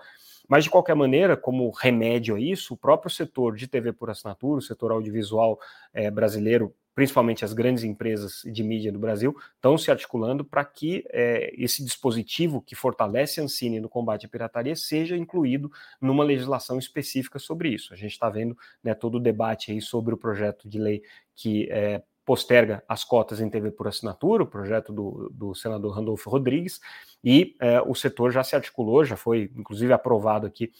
Mas, 0.47 0.63
de 0.63 0.69
qualquer 0.69 0.95
maneira, 0.95 1.35
como 1.35 1.69
remédio 1.71 2.35
a 2.35 2.39
isso, 2.39 2.73
o 2.73 2.77
próprio 2.77 3.11
setor 3.11 3.53
de 3.55 3.67
TV 3.67 3.91
por 3.91 4.09
assinatura, 4.09 4.59
o 4.59 4.61
setor 4.61 4.93
audiovisual 4.93 5.59
é, 5.93 6.09
brasileiro, 6.09 6.73
principalmente 6.97 7.45
as 7.45 7.53
grandes 7.53 7.83
empresas 7.83 8.41
de 8.43 8.63
mídia 8.63 8.91
do 8.91 8.97
Brasil, 8.97 9.37
estão 9.53 9.77
se 9.77 9.91
articulando 9.91 10.43
para 10.43 10.65
que 10.65 11.05
é, 11.11 11.53
esse 11.55 11.85
dispositivo 11.85 12.59
que 12.59 12.73
fortalece 12.73 13.39
a 13.39 13.43
Ancine 13.43 13.79
no 13.79 13.87
combate 13.87 14.25
à 14.25 14.29
pirataria 14.29 14.75
seja 14.75 15.15
incluído 15.15 15.71
numa 16.01 16.23
legislação 16.23 16.79
específica 16.79 17.37
sobre 17.37 17.69
isso. 17.69 17.93
A 17.93 17.95
gente 17.95 18.13
está 18.13 18.27
vendo 18.31 18.57
né, 18.83 18.95
todo 18.95 19.17
o 19.17 19.19
debate 19.19 19.71
aí 19.71 19.79
sobre 19.79 20.15
o 20.15 20.17
projeto 20.17 20.67
de 20.67 20.79
lei 20.79 21.03
que 21.35 21.69
é, 21.69 22.01
posterga 22.25 22.83
as 22.89 23.03
cotas 23.03 23.39
em 23.39 23.47
TV 23.47 23.69
por 23.69 23.87
assinatura, 23.87 24.41
o 24.41 24.47
projeto 24.47 24.91
do, 24.91 25.29
do 25.31 25.53
senador 25.53 25.95
Randolfo 25.95 26.31
Rodrigues, 26.31 26.81
e 27.23 27.55
é, 27.61 27.79
o 27.79 27.93
setor 27.93 28.31
já 28.31 28.43
se 28.43 28.55
articulou, 28.55 29.05
já 29.05 29.15
foi 29.15 29.51
inclusive 29.55 29.93
aprovado 29.93 30.47
aqui 30.47 30.71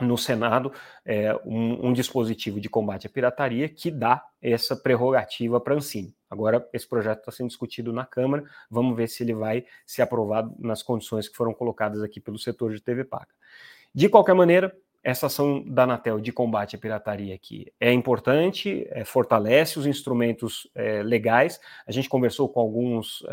no 0.00 0.16
Senado 0.16 0.72
é, 1.04 1.34
um, 1.44 1.88
um, 1.88 1.92
dispositivo 1.92 2.60
de 2.60 2.68
combate 2.68 3.06
à 3.06 3.10
pirataria 3.10 3.68
que 3.68 3.90
dá 3.90 4.24
essa 4.40 4.76
prerrogativa 4.76 5.60
para 5.60 5.74
a 5.74 5.76
Ancine. 5.76 6.14
Agora, 6.28 6.66
esse 6.72 6.88
projeto 6.88 7.20
está 7.20 7.32
sendo 7.32 7.48
discutido 7.48 7.92
na 7.92 8.06
Câmara, 8.06 8.44
vamos 8.70 8.96
ver 8.96 9.08
se 9.08 9.22
ele 9.22 9.34
vai 9.34 9.64
ser 9.84 10.02
aprovado 10.02 10.54
nas 10.58 10.82
condições 10.82 11.28
que 11.28 11.36
foram 11.36 11.52
colocadas 11.52 12.02
aqui 12.02 12.20
pelo 12.20 12.38
setor 12.38 12.72
de 12.72 12.80
TV 12.80 13.04
Paga. 13.04 13.28
De 13.94 14.08
qualquer 14.08 14.34
maneira, 14.34 14.74
essa 15.02 15.26
ação 15.26 15.64
da 15.66 15.84
Anatel 15.84 16.20
de 16.20 16.30
combate 16.30 16.76
à 16.76 16.78
pirataria 16.78 17.34
aqui 17.34 17.72
é 17.80 17.92
importante, 17.92 18.86
é, 18.90 19.04
fortalece 19.04 19.78
os 19.78 19.86
instrumentos 19.86 20.68
é, 20.74 21.02
legais. 21.02 21.58
A 21.86 21.92
gente 21.92 22.08
conversou 22.08 22.48
com 22.48 22.60
alguns 22.60 23.24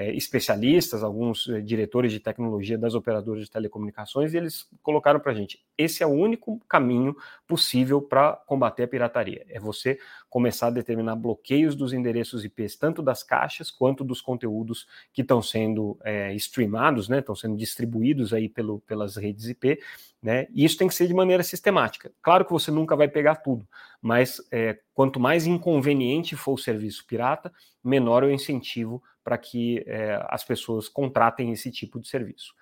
é, 0.00 0.16
especialistas, 0.16 1.02
alguns 1.02 1.46
é, 1.46 1.60
diretores 1.60 2.10
de 2.10 2.18
tecnologia 2.18 2.78
das 2.78 2.94
operadoras 2.94 3.44
de 3.44 3.50
telecomunicações, 3.50 4.32
e 4.32 4.38
eles 4.38 4.66
colocaram 4.82 5.20
para 5.20 5.32
a 5.32 5.34
gente: 5.34 5.62
esse 5.80 6.02
é 6.02 6.06
o 6.06 6.10
único 6.10 6.60
caminho 6.68 7.16
possível 7.46 8.02
para 8.02 8.34
combater 8.46 8.84
a 8.84 8.88
pirataria. 8.88 9.44
É 9.48 9.58
você 9.58 9.98
começar 10.28 10.68
a 10.68 10.70
determinar 10.70 11.16
bloqueios 11.16 11.74
dos 11.74 11.92
endereços 11.92 12.44
IPs, 12.44 12.76
tanto 12.76 13.02
das 13.02 13.22
caixas 13.22 13.70
quanto 13.70 14.04
dos 14.04 14.20
conteúdos 14.20 14.86
que 15.12 15.22
estão 15.22 15.40
sendo 15.40 15.98
é, 16.04 16.34
streamados, 16.34 17.08
né, 17.08 17.18
estão 17.18 17.34
sendo 17.34 17.56
distribuídos 17.56 18.32
aí 18.32 18.48
pelo, 18.48 18.80
pelas 18.80 19.16
redes 19.16 19.48
IP, 19.48 19.80
né, 20.22 20.46
e 20.54 20.64
isso 20.64 20.76
tem 20.76 20.86
que 20.86 20.94
ser 20.94 21.08
de 21.08 21.14
maneira 21.14 21.42
sistemática. 21.42 22.12
Claro 22.22 22.44
que 22.44 22.52
você 22.52 22.70
nunca 22.70 22.94
vai 22.94 23.08
pegar 23.08 23.36
tudo, 23.36 23.66
mas 24.00 24.40
é, 24.52 24.78
quanto 24.94 25.18
mais 25.18 25.46
inconveniente 25.46 26.36
for 26.36 26.52
o 26.52 26.58
serviço 26.58 27.06
pirata, 27.06 27.52
menor 27.82 28.22
o 28.22 28.30
incentivo 28.30 29.02
para 29.24 29.38
que 29.38 29.82
é, 29.86 30.20
as 30.28 30.44
pessoas 30.44 30.88
contratem 30.88 31.52
esse 31.52 31.70
tipo 31.70 31.98
de 31.98 32.08
serviço. 32.08 32.54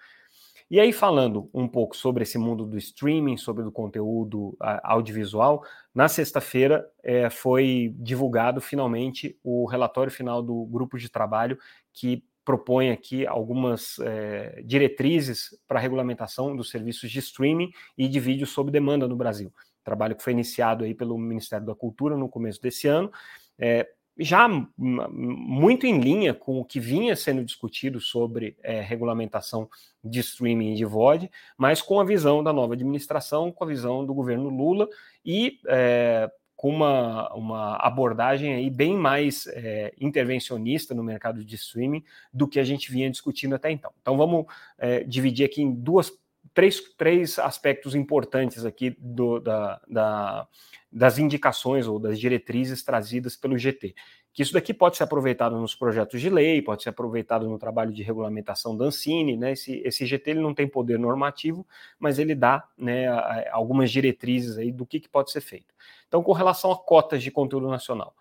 E 0.71 0.79
aí, 0.79 0.93
falando 0.93 1.49
um 1.55 1.67
pouco 1.67 1.97
sobre 1.97 2.25
esse 2.25 2.37
mundo 2.37 2.67
do 2.67 2.77
streaming, 2.77 3.39
sobre 3.39 3.65
o 3.65 3.73
conteúdo 3.73 4.55
audiovisual, 4.83 5.65
na 5.95 6.09
sexta-feira 6.09 6.87
é, 7.03 7.31
foi 7.31 7.95
divulgado 7.97 8.61
finalmente 8.61 9.39
o 9.43 9.67
relatório 9.67 10.13
final 10.13 10.43
do 10.43 10.67
grupo 10.67 10.99
de 10.99 11.09
trabalho 11.09 11.59
que 11.93 12.23
propõe 12.45 12.91
aqui 12.91 13.27
algumas 13.27 13.99
é, 14.01 14.63
diretrizes 14.65 15.59
para 15.67 15.79
a 15.79 15.83
regulamentação 15.83 16.55
dos 16.55 16.71
serviços 16.71 17.11
de 17.11 17.19
streaming 17.19 17.71
e 17.97 18.07
de 18.07 18.21
vídeo 18.21 18.47
sob 18.47 18.71
demanda 18.71 19.09
no 19.09 19.17
Brasil. 19.17 19.53
Trabalho 19.83 20.17
que 20.17 20.23
foi 20.23 20.35
iniciado 20.35 20.85
aí 20.85 20.95
pelo 20.95 21.17
Ministério 21.17 21.67
da 21.67 21.75
Cultura 21.75 22.15
no 22.15 22.29
começo 22.29 22.61
desse 22.61 22.87
ano. 22.87 23.11
É, 23.59 23.89
já 24.19 24.49
muito 24.49 25.87
em 25.87 26.01
linha 26.01 26.35
com 26.35 26.61
o 26.61 26.65
que 26.65 26.81
vinha 26.81 27.15
sendo 27.15 27.45
discutido 27.45 28.01
sobre 28.01 28.57
é, 28.63 28.81
regulamentação 28.81 29.69
de 30.03 30.21
streaming 30.21 30.73
e 30.73 30.77
de 30.77 30.85
VOD, 30.85 31.31
mas 31.57 31.81
com 31.81 32.01
a 32.01 32.05
visão 32.05 32.43
da 32.43 32.53
nova 32.53 32.75
administração, 32.75 33.53
com 33.53 33.65
a 33.65 33.67
visão 33.67 34.05
do 34.05 34.13
governo 34.13 34.49
Lula 34.49 34.89
e 35.25 35.61
é, 35.69 36.31
com 36.57 36.71
uma, 36.71 37.33
uma 37.35 37.77
abordagem 37.77 38.53
aí 38.55 38.69
bem 38.69 38.97
mais 38.97 39.47
é, 39.47 39.95
intervencionista 40.01 40.93
no 40.93 41.05
mercado 41.05 41.45
de 41.45 41.55
streaming 41.55 42.03
do 42.33 42.49
que 42.49 42.59
a 42.59 42.65
gente 42.65 42.91
vinha 42.91 43.09
discutindo 43.09 43.55
até 43.55 43.71
então. 43.71 43.93
Então 44.03 44.17
vamos 44.17 44.47
é, 44.77 45.05
dividir 45.05 45.47
aqui 45.47 45.63
em 45.63 45.73
duas 45.73 46.11
três, 46.55 46.81
três 46.97 47.39
aspectos 47.39 47.95
importantes 47.95 48.65
aqui 48.65 48.97
do, 48.99 49.41
da, 49.41 49.81
da, 49.89 50.49
das 50.91 51.19
indicações 51.19 51.87
ou 51.87 51.99
das 51.99 52.19
diretrizes 52.19 52.83
trazidas 52.83 53.37
pelo 53.37 53.59
GT. 53.59 53.95
Que 54.33 54.43
isso 54.43 54.53
daqui 54.53 54.73
pode 54.73 54.97
ser 54.97 55.05
aproveitado 55.05 55.59
nos 55.59 55.75
projetos 55.75 56.21
de 56.21 56.31
lei, 56.31 56.63
pode 56.63 56.83
ser 56.83 56.91
aproveitado 56.91 57.49
no 57.49 57.59
trabalho 57.59 57.93
de 57.93 58.03
regulamentação 58.03 58.77
da 58.77 58.85
Ancine, 58.85 59.37
né? 59.37 59.53
Esse, 59.53 59.83
esse 59.85 60.07
GT 60.07 60.31
ele 60.31 60.41
não 60.41 60.55
tem 60.55 60.69
poder 60.69 60.99
normativo, 60.99 61.67
mas 61.99 62.19
ele 62.19 62.35
dá 62.35 62.65
né, 62.77 63.09
algumas 63.51 63.91
diretrizes 63.91 64.57
aí 64.57 64.71
do 64.71 64.87
que, 64.87 65.01
que 65.01 65.09
pode 65.09 65.33
ser 65.33 65.41
feito. 65.41 65.75
Então, 66.07 66.23
com 66.23 66.33
relação 66.33 66.71
a 66.71 66.79
cotas 66.79 67.23
de 67.23 67.31
conteúdo 67.31 67.69
nacional, 67.69 68.15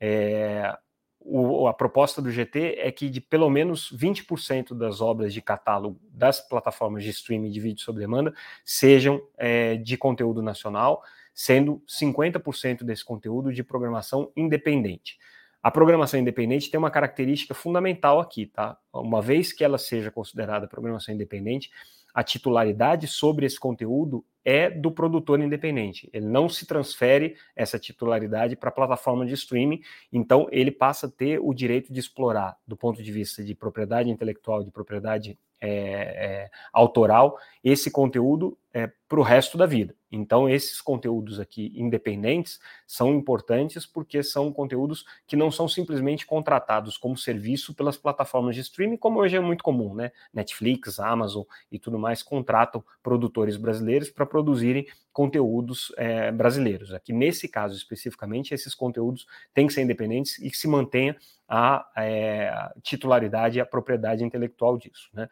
é, 0.00 0.76
o, 1.20 1.68
a 1.68 1.74
proposta 1.74 2.22
do 2.22 2.30
GT 2.30 2.76
é 2.78 2.90
que 2.90 3.10
de 3.10 3.20
pelo 3.20 3.50
menos 3.50 3.92
20% 3.92 4.74
das 4.74 5.00
obras 5.00 5.34
de 5.34 5.42
catálogo 5.42 6.00
das 6.10 6.40
plataformas 6.40 7.04
de 7.04 7.10
streaming 7.10 7.50
de 7.50 7.60
vídeo 7.60 7.82
sob 7.82 8.00
demanda 8.00 8.32
sejam 8.64 9.20
é, 9.36 9.76
de 9.76 9.96
conteúdo 9.98 10.42
nacional, 10.42 11.02
sendo 11.34 11.82
50% 11.86 12.84
desse 12.84 13.04
conteúdo 13.04 13.52
de 13.52 13.62
programação 13.62 14.32
independente. 14.34 15.18
A 15.62 15.70
programação 15.70 16.18
independente 16.18 16.70
tem 16.70 16.78
uma 16.78 16.90
característica 16.90 17.52
fundamental 17.52 18.18
aqui, 18.18 18.46
tá? 18.46 18.78
Uma 18.90 19.20
vez 19.20 19.52
que 19.52 19.62
ela 19.62 19.76
seja 19.76 20.10
considerada 20.10 20.66
programação 20.66 21.14
independente, 21.14 21.70
a 22.14 22.24
titularidade 22.24 23.06
sobre 23.06 23.44
esse 23.44 23.60
conteúdo 23.60 24.24
é 24.44 24.70
do 24.70 24.90
produtor 24.90 25.40
independente. 25.40 26.08
Ele 26.12 26.26
não 26.26 26.48
se 26.48 26.66
transfere 26.66 27.36
essa 27.54 27.78
titularidade 27.78 28.56
para 28.56 28.68
a 28.68 28.72
plataforma 28.72 29.26
de 29.26 29.34
streaming, 29.34 29.80
então 30.12 30.46
ele 30.50 30.70
passa 30.70 31.06
a 31.06 31.10
ter 31.10 31.38
o 31.40 31.52
direito 31.52 31.92
de 31.92 32.00
explorar, 32.00 32.56
do 32.66 32.76
ponto 32.76 33.02
de 33.02 33.12
vista 33.12 33.44
de 33.44 33.54
propriedade 33.54 34.10
intelectual, 34.10 34.64
de 34.64 34.70
propriedade 34.70 35.38
é, 35.60 35.70
é, 35.70 36.50
autoral, 36.72 37.38
esse 37.62 37.90
conteúdo 37.90 38.56
é, 38.72 38.90
para 39.08 39.18
o 39.18 39.22
resto 39.22 39.58
da 39.58 39.66
vida. 39.66 39.94
Então, 40.12 40.48
esses 40.48 40.80
conteúdos 40.80 41.38
aqui 41.38 41.72
independentes 41.74 42.60
são 42.86 43.14
importantes 43.14 43.86
porque 43.86 44.22
são 44.22 44.52
conteúdos 44.52 45.04
que 45.26 45.36
não 45.36 45.50
são 45.50 45.68
simplesmente 45.68 46.26
contratados 46.26 46.96
como 46.96 47.16
serviço 47.16 47.74
pelas 47.74 47.96
plataformas 47.96 48.54
de 48.54 48.60
streaming, 48.60 48.96
como 48.96 49.20
hoje 49.20 49.36
é 49.36 49.40
muito 49.40 49.62
comum, 49.62 49.94
né? 49.94 50.10
Netflix, 50.32 50.98
Amazon 50.98 51.44
e 51.70 51.78
tudo 51.78 51.98
mais 51.98 52.22
contratam 52.22 52.84
produtores 53.02 53.56
brasileiros 53.56 54.10
para 54.10 54.26
produzirem 54.26 54.86
conteúdos 55.12 55.92
é, 55.96 56.30
brasileiros. 56.32 56.92
Aqui, 56.92 57.12
nesse 57.12 57.48
caso 57.48 57.76
especificamente, 57.76 58.54
esses 58.54 58.74
conteúdos 58.74 59.26
têm 59.54 59.66
que 59.66 59.72
ser 59.72 59.82
independentes 59.82 60.38
e 60.38 60.50
que 60.50 60.56
se 60.56 60.68
mantenha 60.68 61.16
a, 61.48 61.88
é, 61.96 62.48
a 62.48 62.72
titularidade 62.82 63.58
e 63.58 63.60
a 63.60 63.66
propriedade 63.66 64.24
intelectual 64.24 64.78
disso, 64.78 65.08
né? 65.12 65.28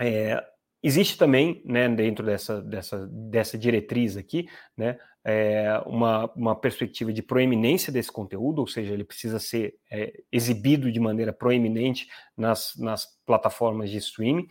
É, 0.00 0.51
Existe 0.82 1.16
também, 1.16 1.62
né, 1.64 1.88
dentro 1.88 2.26
dessa, 2.26 2.60
dessa, 2.60 3.06
dessa 3.06 3.56
diretriz 3.56 4.16
aqui, 4.16 4.48
né, 4.76 4.98
é, 5.24 5.80
uma, 5.86 6.30
uma 6.34 6.56
perspectiva 6.56 7.12
de 7.12 7.22
proeminência 7.22 7.92
desse 7.92 8.10
conteúdo, 8.10 8.58
ou 8.58 8.66
seja, 8.66 8.92
ele 8.92 9.04
precisa 9.04 9.38
ser 9.38 9.76
é, 9.90 10.12
exibido 10.32 10.90
de 10.90 10.98
maneira 10.98 11.32
proeminente 11.32 12.08
nas, 12.36 12.74
nas 12.76 13.06
plataformas 13.24 13.90
de 13.90 13.98
streaming. 13.98 14.48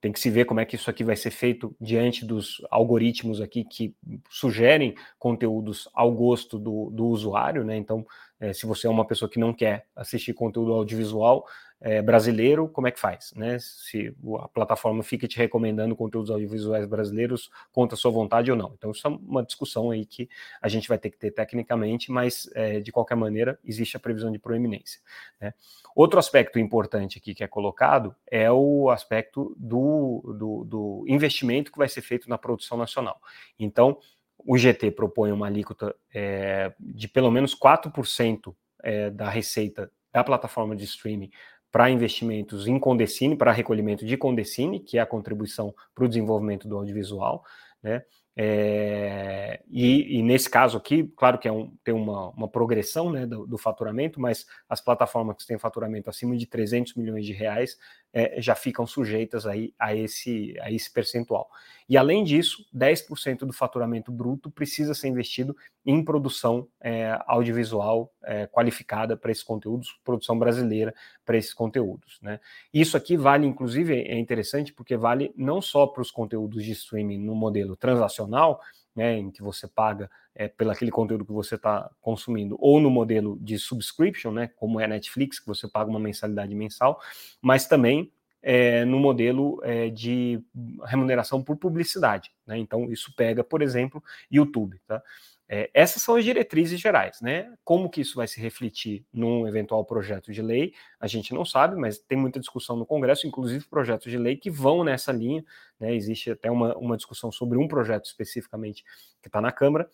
Tem 0.00 0.12
que 0.12 0.20
se 0.20 0.28
ver 0.28 0.44
como 0.44 0.60
é 0.60 0.64
que 0.64 0.74
isso 0.74 0.90
aqui 0.90 1.04
vai 1.04 1.16
ser 1.16 1.30
feito 1.30 1.74
diante 1.80 2.26
dos 2.26 2.60
algoritmos 2.70 3.40
aqui 3.40 3.64
que 3.64 3.94
sugerem 4.28 4.94
conteúdos 5.18 5.88
ao 5.94 6.12
gosto 6.12 6.58
do, 6.58 6.90
do 6.90 7.06
usuário, 7.06 7.64
né? 7.64 7.76
Então, 7.76 8.04
é, 8.40 8.52
se 8.52 8.66
você 8.66 8.86
é 8.88 8.90
uma 8.90 9.06
pessoa 9.06 9.30
que 9.30 9.38
não 9.38 9.54
quer 9.54 9.86
assistir 9.94 10.34
conteúdo 10.34 10.72
audiovisual, 10.72 11.46
é, 11.80 12.00
brasileiro, 12.00 12.68
como 12.68 12.88
é 12.88 12.90
que 12.90 12.98
faz? 12.98 13.32
Né? 13.36 13.58
Se 13.58 14.14
a 14.40 14.48
plataforma 14.48 15.02
fica 15.02 15.28
te 15.28 15.36
recomendando 15.36 15.94
conteúdos 15.94 16.30
audiovisuais 16.30 16.86
brasileiros 16.86 17.50
contra 17.70 17.94
a 17.94 17.98
sua 17.98 18.10
vontade 18.10 18.50
ou 18.50 18.56
não. 18.56 18.72
Então, 18.76 18.90
isso 18.90 19.06
é 19.06 19.10
uma 19.10 19.42
discussão 19.44 19.90
aí 19.90 20.06
que 20.06 20.28
a 20.60 20.68
gente 20.68 20.88
vai 20.88 20.98
ter 20.98 21.10
que 21.10 21.18
ter 21.18 21.30
tecnicamente, 21.30 22.10
mas 22.10 22.48
é, 22.54 22.80
de 22.80 22.90
qualquer 22.90 23.16
maneira 23.16 23.58
existe 23.64 23.96
a 23.96 24.00
previsão 24.00 24.32
de 24.32 24.38
proeminência. 24.38 25.00
Né? 25.40 25.52
Outro 25.94 26.18
aspecto 26.18 26.58
importante 26.58 27.18
aqui 27.18 27.34
que 27.34 27.44
é 27.44 27.48
colocado 27.48 28.14
é 28.30 28.50
o 28.50 28.90
aspecto 28.90 29.54
do, 29.58 30.22
do, 30.38 30.64
do 30.64 31.04
investimento 31.06 31.70
que 31.70 31.78
vai 31.78 31.88
ser 31.88 32.00
feito 32.00 32.28
na 32.28 32.38
produção 32.38 32.78
nacional. 32.78 33.20
Então, 33.58 33.98
o 34.38 34.56
GT 34.56 34.92
propõe 34.92 35.32
uma 35.32 35.46
alíquota 35.46 35.94
é, 36.14 36.72
de 36.78 37.08
pelo 37.08 37.30
menos 37.30 37.54
4% 37.58 38.54
é, 38.82 39.10
da 39.10 39.28
receita 39.28 39.90
da 40.12 40.24
plataforma 40.24 40.74
de 40.74 40.84
streaming 40.84 41.30
para 41.76 41.90
investimentos 41.90 42.66
em 42.66 42.78
Condecine, 42.78 43.36
para 43.36 43.52
recolhimento 43.52 44.06
de 44.06 44.16
Condecine, 44.16 44.80
que 44.80 44.96
é 44.96 45.00
a 45.02 45.04
contribuição 45.04 45.74
para 45.94 46.06
o 46.06 46.08
desenvolvimento 46.08 46.66
do 46.66 46.74
audiovisual, 46.74 47.44
né? 47.82 48.02
É, 48.34 49.60
e, 49.68 50.18
e, 50.18 50.22
nesse 50.22 50.48
caso 50.48 50.78
aqui, 50.78 51.04
claro 51.14 51.38
que 51.38 51.46
é 51.46 51.52
um, 51.52 51.70
tem 51.84 51.94
uma, 51.94 52.30
uma 52.30 52.48
progressão 52.48 53.10
né, 53.10 53.26
do, 53.26 53.46
do, 53.46 53.58
faturamento, 53.58 54.18
mas 54.18 54.46
as 54.66 54.80
plataformas 54.80 55.36
que 55.36 55.46
têm 55.46 55.58
faturamento 55.58 56.08
acima 56.08 56.34
de 56.34 56.46
300 56.46 56.94
milhões 56.94 57.26
de 57.26 57.34
reais 57.34 57.76
é, 58.16 58.40
já 58.40 58.54
ficam 58.54 58.86
sujeitas 58.86 59.46
aí 59.46 59.74
a 59.78 59.94
esse, 59.94 60.56
a 60.62 60.72
esse 60.72 60.90
percentual. 60.90 61.50
E 61.86 61.98
além 61.98 62.24
disso, 62.24 62.64
10% 62.74 63.40
do 63.40 63.52
faturamento 63.52 64.10
bruto 64.10 64.50
precisa 64.50 64.94
ser 64.94 65.08
investido 65.08 65.54
em 65.84 66.02
produção 66.02 66.66
é, 66.80 67.14
audiovisual 67.26 68.10
é, 68.24 68.46
qualificada 68.46 69.18
para 69.18 69.30
esses 69.30 69.44
conteúdos, 69.44 70.00
produção 70.02 70.38
brasileira 70.38 70.94
para 71.26 71.36
esses 71.36 71.52
conteúdos. 71.52 72.18
Né? 72.22 72.40
Isso 72.72 72.96
aqui 72.96 73.18
vale, 73.18 73.46
inclusive, 73.46 74.00
é 74.00 74.18
interessante 74.18 74.72
porque 74.72 74.96
vale 74.96 75.30
não 75.36 75.60
só 75.60 75.86
para 75.86 76.00
os 76.00 76.10
conteúdos 76.10 76.64
de 76.64 76.72
streaming 76.72 77.18
no 77.18 77.34
modelo 77.34 77.76
transacional, 77.76 78.62
né, 78.96 79.18
em 79.18 79.30
que 79.30 79.42
você 79.42 79.68
paga 79.68 80.10
é, 80.34 80.48
pelo 80.48 80.70
aquele 80.70 80.90
conteúdo 80.90 81.24
que 81.24 81.32
você 81.32 81.54
está 81.54 81.90
consumindo, 82.00 82.56
ou 82.58 82.80
no 82.80 82.90
modelo 82.90 83.38
de 83.40 83.58
subscription, 83.58 84.32
né, 84.32 84.48
como 84.56 84.80
é 84.80 84.84
a 84.84 84.88
Netflix, 84.88 85.38
que 85.38 85.46
você 85.46 85.68
paga 85.68 85.90
uma 85.90 86.00
mensalidade 86.00 86.54
mensal, 86.54 87.00
mas 87.40 87.68
também 87.68 88.10
é, 88.42 88.84
no 88.84 88.98
modelo 88.98 89.60
é, 89.64 89.90
de 89.90 90.40
remuneração 90.84 91.42
por 91.42 91.56
publicidade. 91.56 92.30
Né? 92.46 92.56
Então, 92.58 92.90
isso 92.92 93.12
pega, 93.16 93.42
por 93.42 93.60
exemplo, 93.60 94.02
YouTube. 94.30 94.80
Tá? 94.86 95.02
É, 95.48 95.70
essas 95.72 96.02
são 96.02 96.16
as 96.16 96.24
diretrizes 96.24 96.80
gerais, 96.80 97.20
né? 97.20 97.52
Como 97.62 97.88
que 97.88 98.00
isso 98.00 98.16
vai 98.16 98.26
se 98.26 98.40
refletir 98.40 99.04
num 99.12 99.46
eventual 99.46 99.84
projeto 99.84 100.32
de 100.32 100.42
lei, 100.42 100.74
a 100.98 101.06
gente 101.06 101.32
não 101.32 101.44
sabe, 101.44 101.76
mas 101.76 101.98
tem 101.98 102.18
muita 102.18 102.40
discussão 102.40 102.76
no 102.76 102.84
Congresso, 102.84 103.26
inclusive 103.26 103.64
projetos 103.66 104.10
de 104.10 104.18
lei 104.18 104.36
que 104.36 104.50
vão 104.50 104.82
nessa 104.82 105.12
linha. 105.12 105.44
Né? 105.78 105.94
Existe 105.94 106.32
até 106.32 106.50
uma, 106.50 106.76
uma 106.76 106.96
discussão 106.96 107.30
sobre 107.30 107.58
um 107.58 107.68
projeto 107.68 108.06
especificamente 108.06 108.84
que 109.22 109.28
está 109.28 109.40
na 109.40 109.52
Câmara, 109.52 109.88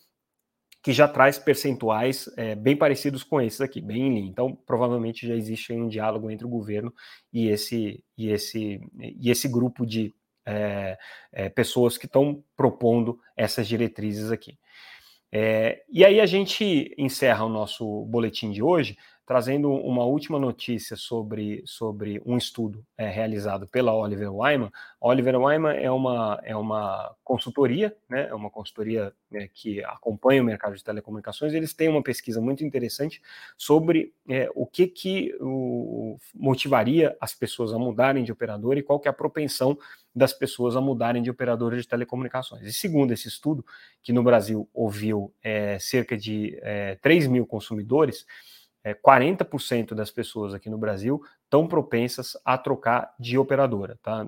que 0.83 0.93
já 0.93 1.07
traz 1.07 1.39
percentuais 1.39 2.29
é, 2.37 2.55
bem 2.55 2.77
parecidos 2.77 3.23
com 3.23 3.41
esses 3.41 3.61
aqui, 3.61 3.81
bem 3.81 4.09
em 4.09 4.15
linha. 4.15 4.31
Então, 4.31 4.57
provavelmente 4.67 5.29
já 5.29 5.35
existe 5.35 5.73
um 5.73 5.87
diálogo 5.87 6.31
entre 6.31 6.47
o 6.47 6.51
governo 6.51 6.93
e 7.33 7.49
esse, 7.49 8.03
e 8.17 8.31
esse, 8.31 8.81
e 8.99 9.31
esse 9.31 9.49
grupo 9.49 9.87
de 9.87 10.15
é, 10.45 10.99
é, 11.31 11.49
pessoas 11.49 11.97
que 11.97 12.07
estão 12.07 12.43
propondo 12.57 13.21
essas 13.37 13.69
diretrizes 13.69 14.31
aqui. 14.31 14.59
É, 15.35 15.83
e 15.91 16.05
aí 16.05 16.21
a 16.21 16.27
gente 16.27 16.95
encerra 16.99 17.45
o 17.45 17.49
nosso 17.49 18.05
boletim 18.05 18.51
de 18.51 18.63
hoje 18.63 18.99
trazendo 19.25 19.71
uma 19.73 20.05
última 20.05 20.39
notícia 20.39 20.97
sobre, 20.97 21.63
sobre 21.65 22.21
um 22.27 22.37
estudo 22.37 22.85
é, 22.99 23.09
realizado 23.09 23.67
pela 23.69 23.95
Oliver 23.95 24.35
Wyman. 24.35 24.71
Oliver 25.01 25.37
Wyman 25.37 25.75
é 25.75 25.91
uma, 25.91 26.41
é 26.43 26.57
uma 26.57 27.15
consultoria, 27.23 27.97
né, 28.09 28.29
é 28.29 28.35
uma 28.35 28.51
consultoria 28.51 29.13
né, 29.31 29.49
que 29.53 29.83
acompanha 29.85 30.43
o 30.43 30.45
mercado 30.45 30.75
de 30.75 30.83
telecomunicações. 30.83 31.55
Eles 31.55 31.73
têm 31.73 31.89
uma 31.89 32.03
pesquisa 32.03 32.41
muito 32.41 32.65
interessante 32.65 33.23
sobre 33.57 34.13
é, 34.29 34.49
o 34.55 34.67
que, 34.67 34.87
que 34.87 35.35
o, 35.41 36.19
motivaria 36.35 37.17
as 37.21 37.35
pessoas 37.35 37.73
a 37.73 37.79
mudarem 37.79 38.25
de 38.25 38.33
operador 38.33 38.77
e 38.77 38.83
qual 38.83 38.99
que 38.99 39.09
é 39.09 39.11
a 39.11 39.15
propensão 39.15 39.79
das 40.15 40.33
pessoas 40.33 40.77
a 40.77 40.81
mudarem 40.81 41.23
de 41.23 41.31
operadora 41.31 41.77
de 41.77 41.87
telecomunicações. 41.89 42.67
E 42.67 42.73
segundo 42.73 43.13
esse 43.13 43.29
estudo, 43.29 43.65
que 44.03 44.13
no 44.13 44.23
Brasil 44.23 44.69
ouviu 44.75 45.33
é, 45.43 45.79
cerca 45.79 46.17
de 46.17 46.59
é, 46.61 46.97
3 46.97 47.29
mil 47.29 47.47
consumidores, 47.47 48.27
é, 48.85 48.95
40% 48.95 49.95
das 49.95 50.11
pessoas 50.11 50.55
aqui 50.55 50.69
no 50.69 50.79
Brasil 50.79 51.23
estão 51.45 51.67
propensas 51.67 52.37
a 52.45 52.57
trocar 52.57 53.15
de 53.19 53.39
operadora, 53.39 53.99
tá? 54.03 54.27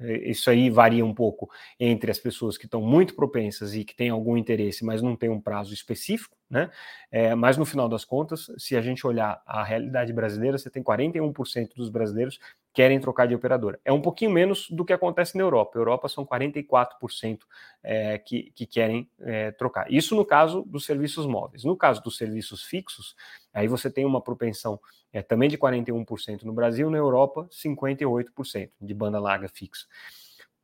É, 0.00 0.30
isso 0.30 0.50
aí 0.50 0.68
varia 0.68 1.04
um 1.04 1.14
pouco 1.14 1.48
entre 1.78 2.10
as 2.10 2.18
pessoas 2.18 2.58
que 2.58 2.66
estão 2.66 2.82
muito 2.82 3.14
propensas 3.14 3.74
e 3.74 3.84
que 3.84 3.94
têm 3.94 4.10
algum 4.10 4.36
interesse, 4.36 4.84
mas 4.84 5.00
não 5.00 5.16
tem 5.16 5.28
um 5.28 5.40
prazo 5.40 5.72
específico, 5.72 6.36
né? 6.50 6.70
É, 7.10 7.34
mas 7.34 7.56
no 7.56 7.64
final 7.64 7.88
das 7.88 8.04
contas, 8.04 8.50
se 8.58 8.76
a 8.76 8.82
gente 8.82 9.06
olhar 9.06 9.40
a 9.46 9.62
realidade 9.62 10.12
brasileira, 10.12 10.58
você 10.58 10.68
tem 10.68 10.82
41% 10.82 11.74
dos 11.74 11.88
brasileiros 11.88 12.38
querem 12.74 12.98
trocar 12.98 13.28
de 13.28 13.34
operadora. 13.36 13.80
É 13.84 13.92
um 13.92 14.02
pouquinho 14.02 14.32
menos 14.32 14.68
do 14.68 14.84
que 14.84 14.92
acontece 14.92 15.38
na 15.38 15.44
Europa. 15.44 15.72
Na 15.76 15.82
Europa 15.82 16.08
são 16.08 16.26
44% 16.26 17.38
é, 17.84 18.18
que, 18.18 18.50
que 18.52 18.66
querem 18.66 19.08
é, 19.20 19.52
trocar. 19.52 19.90
Isso 19.90 20.16
no 20.16 20.24
caso 20.24 20.64
dos 20.66 20.84
serviços 20.84 21.24
móveis. 21.24 21.62
No 21.62 21.76
caso 21.76 22.02
dos 22.02 22.16
serviços 22.16 22.64
fixos, 22.64 23.14
aí 23.52 23.68
você 23.68 23.88
tem 23.88 24.04
uma 24.04 24.20
propensão 24.20 24.80
é, 25.12 25.22
também 25.22 25.48
de 25.48 25.56
41% 25.56 26.42
no 26.42 26.52
Brasil, 26.52 26.90
na 26.90 26.98
Europa 26.98 27.48
58% 27.48 28.70
de 28.80 28.94
banda 28.94 29.20
larga 29.20 29.48
fixa. 29.48 29.86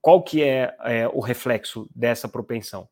Qual 0.03 0.21
que 0.21 0.43
é, 0.43 0.75
é 0.81 1.09
o 1.09 1.21
reflexo 1.21 1.89
dessa 1.95 2.29
propensão? 2.29 2.89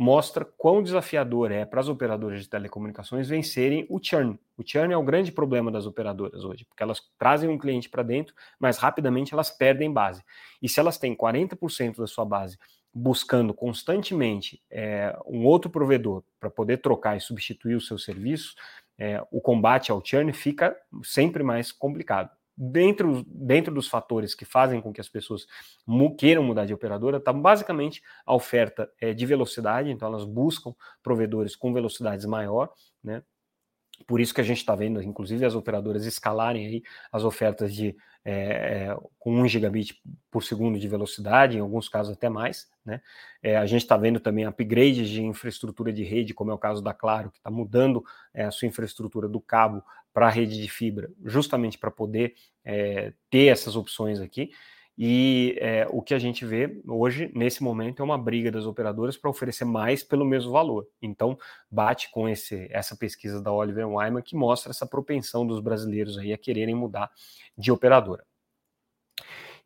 Mostra 0.00 0.46
quão 0.46 0.82
desafiador 0.82 1.52
é 1.52 1.66
para 1.66 1.78
as 1.78 1.86
operadoras 1.86 2.40
de 2.40 2.48
telecomunicações 2.48 3.28
vencerem 3.28 3.84
o 3.90 4.00
churn. 4.02 4.38
O 4.56 4.62
churn 4.64 4.94
é 4.94 4.96
o 4.96 5.02
grande 5.02 5.30
problema 5.30 5.70
das 5.70 5.84
operadoras 5.84 6.42
hoje, 6.42 6.64
porque 6.64 6.82
elas 6.82 7.02
trazem 7.18 7.50
um 7.50 7.58
cliente 7.58 7.86
para 7.86 8.02
dentro, 8.02 8.34
mas 8.58 8.78
rapidamente 8.78 9.34
elas 9.34 9.50
perdem 9.50 9.92
base. 9.92 10.24
E 10.62 10.70
se 10.70 10.80
elas 10.80 10.96
têm 10.96 11.14
40% 11.14 11.98
da 11.98 12.06
sua 12.06 12.24
base 12.24 12.56
buscando 12.94 13.52
constantemente 13.52 14.62
é, 14.70 15.14
um 15.26 15.44
outro 15.44 15.70
provedor 15.70 16.24
para 16.40 16.48
poder 16.48 16.78
trocar 16.78 17.18
e 17.18 17.20
substituir 17.20 17.74
os 17.74 17.86
seus 17.86 18.02
serviços, 18.02 18.56
é, 18.98 19.22
o 19.30 19.38
combate 19.38 19.92
ao 19.92 20.02
churn 20.02 20.32
fica 20.32 20.74
sempre 21.02 21.42
mais 21.42 21.72
complicado 21.72 22.30
dentro, 22.62 23.24
dentro 23.26 23.72
dos 23.72 23.88
fatores 23.88 24.34
que 24.34 24.44
fazem 24.44 24.82
com 24.82 24.92
que 24.92 25.00
as 25.00 25.08
pessoas 25.08 25.46
mu 25.86 26.14
queiram 26.14 26.42
mudar 26.42 26.66
de 26.66 26.74
operadora, 26.74 27.16
está 27.16 27.32
basicamente 27.32 28.02
a 28.26 28.34
oferta 28.34 28.92
é, 29.00 29.14
de 29.14 29.24
velocidade, 29.24 29.90
então 29.90 30.06
elas 30.06 30.26
buscam 30.26 30.74
provedores 31.02 31.56
com 31.56 31.72
velocidades 31.72 32.26
maior, 32.26 32.70
né? 33.02 33.22
Por 34.06 34.20
isso 34.20 34.34
que 34.34 34.40
a 34.40 34.44
gente 34.44 34.58
está 34.58 34.74
vendo, 34.74 35.02
inclusive, 35.02 35.44
as 35.44 35.54
operadoras 35.54 36.04
escalarem 36.04 36.66
aí 36.66 36.82
as 37.12 37.24
ofertas 37.24 37.74
de 37.74 37.96
é, 38.24 38.94
com 39.18 39.40
1 39.40 39.48
gigabit 39.48 40.00
por 40.30 40.44
segundo 40.44 40.78
de 40.78 40.88
velocidade, 40.88 41.56
em 41.56 41.60
alguns 41.60 41.88
casos 41.88 42.12
até 42.12 42.28
mais. 42.28 42.68
Né? 42.84 43.00
É, 43.42 43.56
a 43.56 43.66
gente 43.66 43.82
está 43.82 43.96
vendo 43.96 44.20
também 44.20 44.46
upgrades 44.46 45.08
de 45.08 45.22
infraestrutura 45.22 45.92
de 45.92 46.02
rede, 46.02 46.34
como 46.34 46.50
é 46.50 46.54
o 46.54 46.58
caso 46.58 46.82
da 46.82 46.92
Claro, 46.92 47.30
que 47.30 47.38
está 47.38 47.50
mudando 47.50 48.04
é, 48.34 48.44
a 48.44 48.50
sua 48.50 48.68
infraestrutura 48.68 49.28
do 49.28 49.40
cabo 49.40 49.82
para 50.12 50.26
a 50.26 50.30
rede 50.30 50.60
de 50.60 50.68
fibra, 50.68 51.10
justamente 51.24 51.78
para 51.78 51.90
poder 51.90 52.34
é, 52.64 53.12
ter 53.30 53.46
essas 53.46 53.76
opções 53.76 54.20
aqui. 54.20 54.50
E 55.02 55.56
é, 55.58 55.86
o 55.88 56.02
que 56.02 56.12
a 56.12 56.18
gente 56.18 56.44
vê 56.44 56.78
hoje, 56.86 57.32
nesse 57.34 57.62
momento, 57.62 58.02
é 58.02 58.04
uma 58.04 58.18
briga 58.18 58.52
das 58.52 58.66
operadoras 58.66 59.16
para 59.16 59.30
oferecer 59.30 59.64
mais 59.64 60.02
pelo 60.02 60.26
mesmo 60.26 60.52
valor. 60.52 60.86
Então, 61.00 61.38
bate 61.70 62.10
com 62.10 62.28
esse, 62.28 62.68
essa 62.70 62.94
pesquisa 62.94 63.40
da 63.40 63.50
Oliver 63.50 63.88
Wyman 63.88 64.20
que 64.20 64.36
mostra 64.36 64.72
essa 64.72 64.86
propensão 64.86 65.46
dos 65.46 65.58
brasileiros 65.58 66.18
aí 66.18 66.34
a 66.34 66.36
quererem 66.36 66.74
mudar 66.74 67.10
de 67.56 67.72
operadora. 67.72 68.26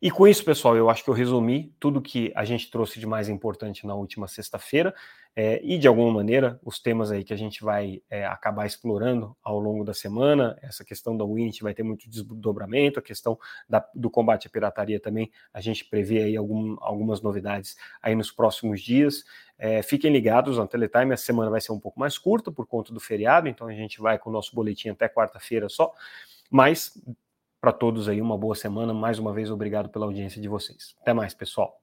E 0.01 0.11
com 0.11 0.27
isso, 0.27 0.43
pessoal, 0.43 0.75
eu 0.75 0.89
acho 0.89 1.03
que 1.03 1.09
eu 1.09 1.13
resumi 1.13 1.73
tudo 1.79 2.01
que 2.01 2.31
a 2.35 2.43
gente 2.43 2.69
trouxe 2.69 2.99
de 2.99 3.07
mais 3.07 3.29
importante 3.29 3.87
na 3.87 3.95
última 3.95 4.27
sexta-feira 4.27 4.93
é, 5.35 5.59
e, 5.63 5.77
de 5.77 5.87
alguma 5.87 6.11
maneira, 6.13 6.59
os 6.63 6.79
temas 6.79 7.11
aí 7.11 7.23
que 7.23 7.33
a 7.33 7.37
gente 7.37 7.61
vai 7.61 8.01
é, 8.09 8.25
acabar 8.25 8.65
explorando 8.65 9.35
ao 9.43 9.59
longo 9.59 9.83
da 9.83 9.93
semana. 9.93 10.57
Essa 10.61 10.85
questão 10.85 11.17
da 11.17 11.25
Winit 11.25 11.61
vai 11.61 11.73
ter 11.73 11.83
muito 11.83 12.09
desdobramento, 12.09 12.99
a 12.99 13.01
questão 13.01 13.37
da, 13.67 13.85
do 13.93 14.09
combate 14.09 14.47
à 14.47 14.49
pirataria 14.49 14.99
também, 14.99 15.29
a 15.53 15.59
gente 15.59 15.83
prevê 15.85 16.23
aí 16.23 16.37
algum, 16.37 16.77
algumas 16.79 17.21
novidades 17.21 17.75
aí 18.01 18.15
nos 18.15 18.31
próximos 18.31 18.81
dias. 18.81 19.25
É, 19.57 19.81
fiquem 19.81 20.11
ligados 20.11 20.57
na 20.57 20.67
Teletime, 20.67 21.13
a 21.13 21.17
semana 21.17 21.51
vai 21.51 21.59
ser 21.59 21.73
um 21.73 21.79
pouco 21.79 21.99
mais 21.99 22.17
curta 22.17 22.49
por 22.51 22.65
conta 22.65 22.93
do 22.93 22.99
feriado, 22.99 23.49
então 23.49 23.67
a 23.67 23.73
gente 23.73 23.99
vai 23.99 24.17
com 24.17 24.29
o 24.29 24.33
nosso 24.33 24.55
boletim 24.55 24.89
até 24.89 25.09
quarta-feira 25.09 25.67
só, 25.67 25.93
mas 26.49 26.93
para 27.65 27.73
todos 27.73 28.07
aí, 28.07 28.21
uma 28.21 28.37
boa 28.37 28.53
semana. 28.53 28.93
Mais 28.93 29.17
uma 29.17 29.33
vez, 29.33 29.49
obrigado 29.49 29.89
pela 29.89 30.05
audiência 30.05 30.39
de 30.39 30.47
vocês. 30.47 30.93
Até 31.01 31.13
mais, 31.15 31.33
pessoal. 31.33 31.81